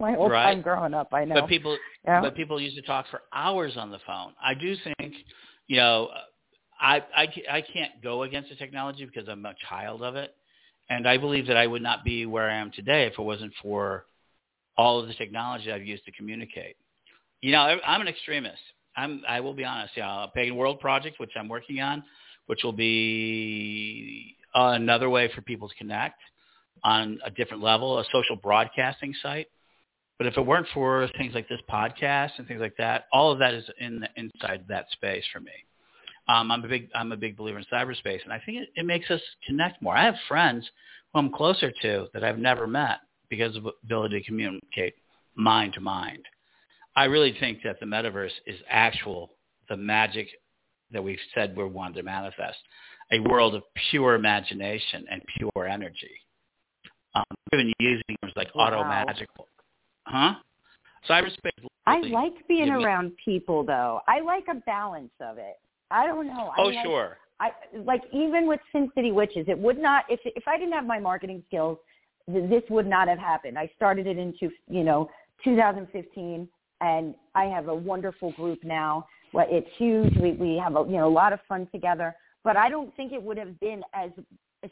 [0.00, 0.44] my whole Right.
[0.54, 1.12] time growing up.
[1.12, 1.34] I know.
[1.34, 2.20] But people, yeah.
[2.20, 4.32] but people used to talk for hours on the phone.
[4.42, 5.14] I do think,
[5.66, 6.08] you know,
[6.80, 10.34] I, I, I can't go against the technology because I'm a child of it.
[10.90, 13.52] And I believe that I would not be where I am today if it wasn't
[13.62, 14.06] for
[14.76, 16.76] all of the technology I've used to communicate.
[17.40, 18.60] You know, I'm an extremist.
[18.96, 19.96] I'm, I will be honest.
[19.96, 22.02] You know, Pagan World Project, which I'm working on,
[22.46, 26.20] which will be another way for people to connect
[26.82, 29.48] on a different level, a social broadcasting site.
[30.16, 33.38] But if it weren't for things like this podcast and things like that, all of
[33.38, 35.52] that is in the, inside that space for me.
[36.28, 38.86] Um, I'm a big I'm a big believer in cyberspace, and I think it, it
[38.86, 39.96] makes us connect more.
[39.96, 40.68] I have friends
[41.12, 42.98] who I'm closer to that I've never met
[43.30, 44.94] because of ability to communicate
[45.34, 46.24] mind to mind.
[46.96, 49.30] I really think that the metaverse is actual
[49.68, 50.28] the magic
[50.90, 52.58] that we've said we wanted to manifest,
[53.12, 56.10] a world of pure imagination and pure energy.
[57.14, 58.66] Um, we've been using words like Wow.
[58.66, 59.48] auto magical.
[60.06, 60.34] Huh?
[61.08, 61.66] Cyberspace.
[61.86, 64.00] I like being around people though.
[64.06, 65.56] I like a balance of it.
[65.90, 66.52] I don't know.
[66.56, 67.18] I Oh, like, sure.
[67.40, 67.50] I
[67.84, 70.98] like even with Sin City Witches, it would not if if I didn't have my
[70.98, 71.78] marketing skills,
[72.30, 73.58] th- this would not have happened.
[73.58, 75.08] I started it into you know
[75.44, 76.48] 2015,
[76.80, 79.06] and I have a wonderful group now.
[79.32, 80.14] Well, it's huge.
[80.16, 82.14] We we have a you know a lot of fun together.
[82.44, 84.10] But I don't think it would have been as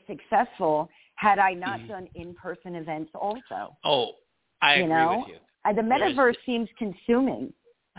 [0.06, 1.88] successful had I not Mhm.
[1.88, 3.76] done in-person events also.
[3.84, 4.16] Oh,
[4.60, 5.40] I You agree know, with you.
[5.74, 7.52] The metaverse seems consuming.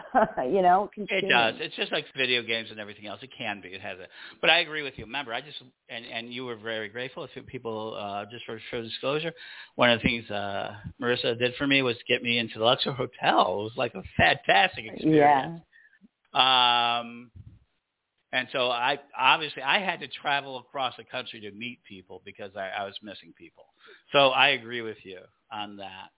[0.46, 1.26] you know, consuming.
[1.26, 1.56] It does.
[1.60, 3.20] It's just like video games and everything else.
[3.22, 3.70] It can be.
[3.70, 4.10] It has it.
[4.42, 5.06] But I agree with you.
[5.06, 5.58] Remember, I just
[5.90, 7.28] and and you were very grateful.
[7.36, 9.32] If people uh, just for show disclosure,
[9.76, 12.94] one of the things uh, Marissa did for me was get me into the Luxor
[12.94, 13.42] Hotel.
[13.42, 15.62] It was like a fantastic experience.
[16.34, 17.00] Yeah.
[17.00, 17.32] Um,
[18.34, 22.52] and so I obviously I had to travel across the country to meet people because
[22.56, 23.66] I, I was missing people.
[24.12, 25.20] So I agree with you
[25.52, 26.10] on that.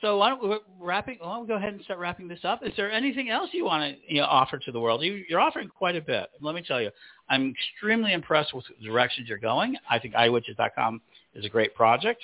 [0.00, 1.18] So why don't we wrapping?
[1.20, 2.60] Why don't we go ahead and start wrapping this up?
[2.64, 5.02] Is there anything else you want to you know, offer to the world?
[5.02, 6.28] You, you're offering quite a bit.
[6.40, 6.90] Let me tell you,
[7.30, 9.76] I'm extremely impressed with the directions you're going.
[9.88, 11.00] I think iWitches.com
[11.34, 12.22] is a great project.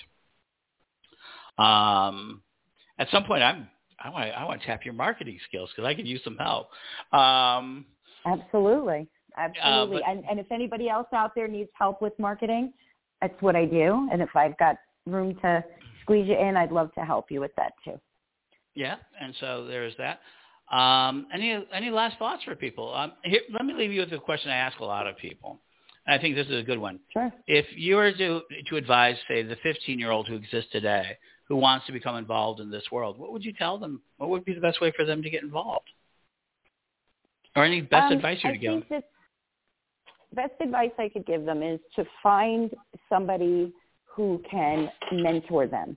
[1.58, 2.42] Um,
[2.98, 3.68] at some point, I'm
[4.02, 6.36] I want to I want to tap your marketing skills because I could use some
[6.36, 6.68] help.
[7.12, 7.86] Um,
[8.26, 9.08] Absolutely.
[9.36, 10.02] Absolutely.
[10.02, 12.72] but- and, and if anybody else out there needs help with marketing,
[13.20, 14.08] that's what I do.
[14.12, 15.64] And if I've got room to
[16.12, 17.98] squeeze you in, I'd love to help you with that too.
[18.74, 20.20] Yeah, and so there's that.
[20.74, 22.94] Um, any any last thoughts for people?
[22.94, 25.60] Um, here, let me leave you with a question I ask a lot of people.
[26.06, 26.98] I think this is a good one.
[27.12, 27.32] Sure.
[27.46, 31.56] If you were to to advise, say, the 15 year old who exists today, who
[31.56, 34.00] wants to become involved in this world, what would you tell them?
[34.16, 35.88] What would be the best way for them to get involved?
[37.54, 39.02] Or any best um, advice you would give?
[40.34, 42.70] Best advice I could give them is to find
[43.10, 43.74] somebody
[44.14, 45.96] who can mentor them.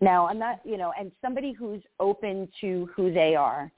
[0.00, 3.70] Now, I'm not, you know, and somebody who's open to who they are.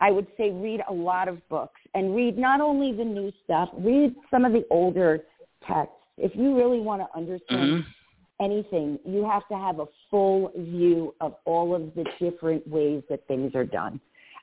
[0.00, 3.70] I would say read a lot of books and read not only the new stuff,
[3.78, 5.20] read some of the older
[5.66, 5.96] texts.
[6.18, 8.44] If you really want to understand mm-hmm.
[8.44, 13.26] anything, you have to have a full view of all of the different ways that
[13.26, 14.00] things are done.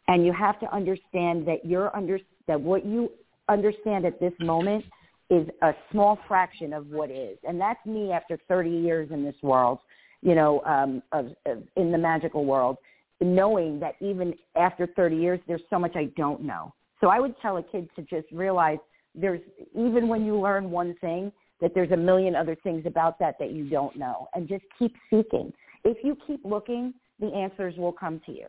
[0.08, 3.12] And you have to understand that you're under, that what you
[3.48, 4.84] understand at this moment
[5.32, 7.38] is a small fraction of what is.
[7.48, 9.80] And that's me after 30 years in this world,
[10.22, 12.78] you know, um, of, of, in the magical world,
[13.22, 16.74] knowing that even after 30 years, there's so much I don't know.
[17.00, 18.78] So I would tell a kid to just realize
[19.16, 19.42] there's,
[19.74, 23.52] even when you learn one thing, that there's a million other things about that that
[23.52, 24.28] you don't know.
[24.36, 25.54] And just keep seeking.
[25.86, 28.48] If you keep looking, the answers will come to you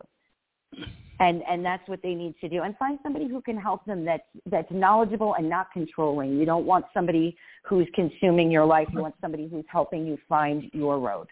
[1.19, 2.63] and and that's what they need to do.
[2.63, 6.37] And find somebody who can help them that's that's knowledgeable and not controlling.
[6.37, 8.87] You don't want somebody who's consuming your life.
[8.91, 11.27] You want somebody who's helping you find your road.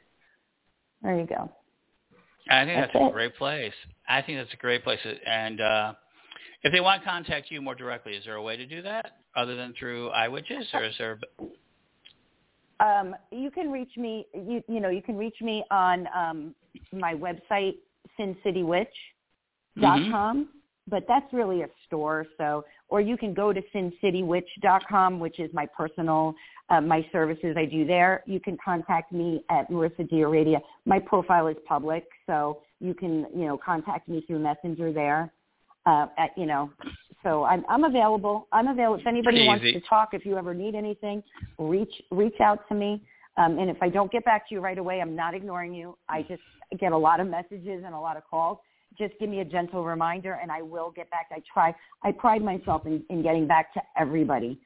[1.01, 1.51] There you go.
[2.49, 3.73] I think that's, that's a great place.
[4.07, 4.99] I think that's a great place.
[5.25, 5.93] And uh
[6.63, 9.17] if they want to contact you more directly is there a way to do that
[9.36, 11.19] other than through iWitches or is there
[12.79, 16.55] um, you can reach me you you know you can reach me on um,
[16.91, 17.75] my website
[18.17, 18.88] sin city witch
[19.80, 20.11] dot mm-hmm.
[20.11, 20.49] com,
[20.88, 22.26] but that's really a store.
[22.38, 26.36] So, or you can go to sincitywitch dot com, which is my personal,
[26.69, 28.24] uh, my services I do there.
[28.26, 30.59] You can contact me at Marissa DiAradia.
[30.86, 35.32] My profile is public, so you can, you know, contact me through Messenger there.
[35.88, 36.69] Uh, at, you know,
[37.24, 38.47] so I'm, I'm available.
[38.51, 38.99] I'm available.
[38.99, 39.47] If anybody Easy.
[39.47, 41.24] wants to talk, if you ever need anything,
[41.57, 43.01] reach, reach out to me.
[43.38, 45.97] Um, and if I don't get back to you right away, I'm not ignoring you.
[46.07, 46.43] I just
[46.80, 48.59] get a lot of messages and a lot of calls
[48.97, 51.27] just give me a gentle reminder and I will get back.
[51.31, 54.59] I try, I pride myself in, in getting back to everybody.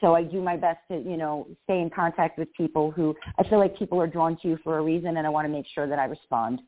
[0.00, 3.46] So I do my best to, you know, stay in contact with people who I
[3.48, 5.66] feel like people are drawn to you for a reason and I want to make
[5.74, 6.62] sure that I respond.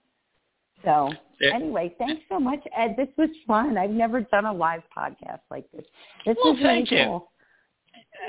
[0.85, 1.11] So
[1.41, 2.95] anyway, thanks so much, Ed.
[2.99, 3.79] This was fun.
[3.79, 5.85] I've never done a live podcast like this.
[6.27, 7.05] This well, really thank you.
[7.05, 7.29] cool.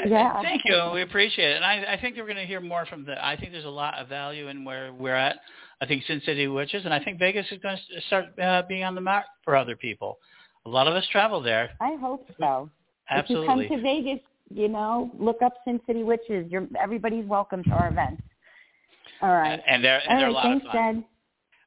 [0.04, 0.42] Uh, yeah.
[0.42, 0.92] Thank you.
[0.94, 1.56] We appreciate it.
[1.58, 3.70] And I, I think we're going to hear more from the, I think there's a
[3.70, 5.38] lot of value in where we're at.
[5.82, 8.84] I think Sin City Witches, and I think Vegas is going to start uh, being
[8.84, 10.18] on the map for other people.
[10.66, 11.72] A lot of us travel there.
[11.82, 12.70] I hope so.
[13.10, 13.46] Absolutely.
[13.46, 14.20] If you come to Vegas,
[14.50, 16.50] you know, look up Sin City Witches.
[16.50, 18.22] You're, everybody's welcome to our event.
[19.22, 19.62] All right.
[19.68, 21.06] And they're, and they're right, a lot thanks, of fun.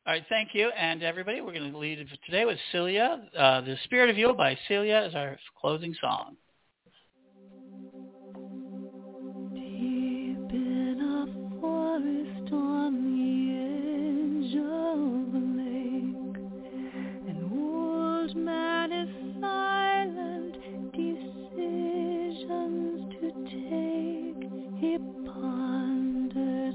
[0.07, 0.71] All right, thank you.
[0.71, 3.21] And everybody, we're going to lead today with Celia.
[3.37, 6.37] Uh, the Spirit of You by Celia is our closing song.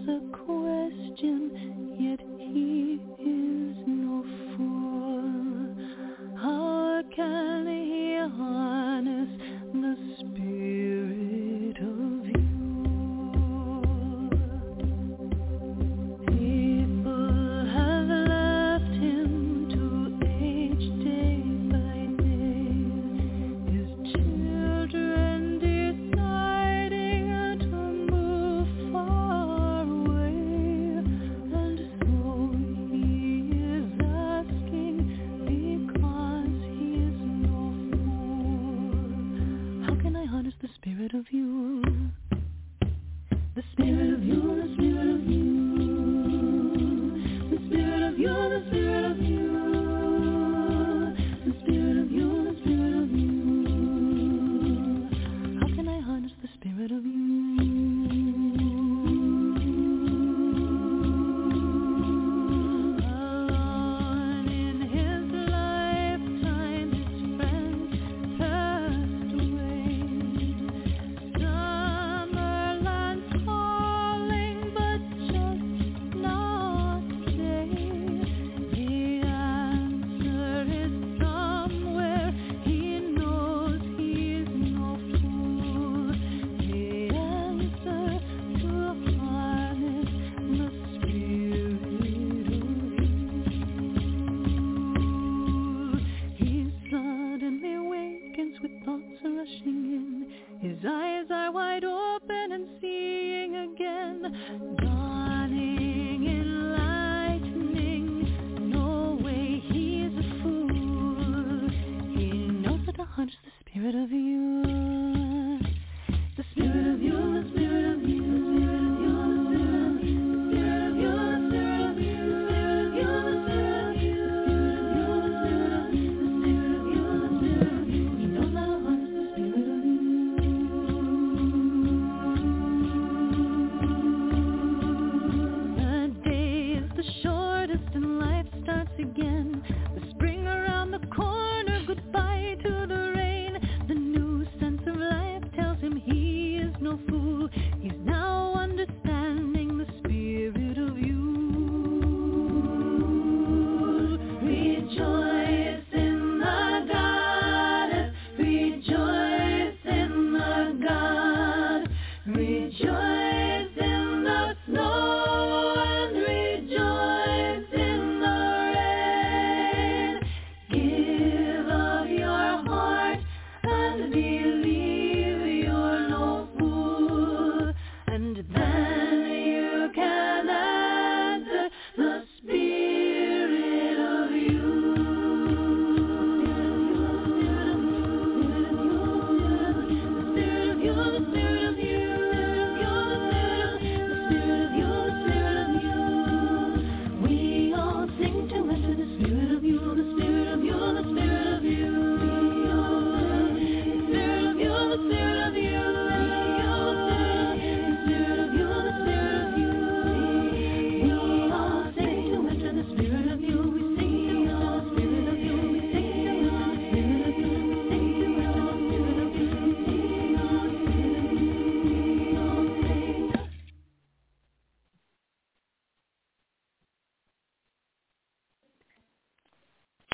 [0.07, 2.32] a question, yet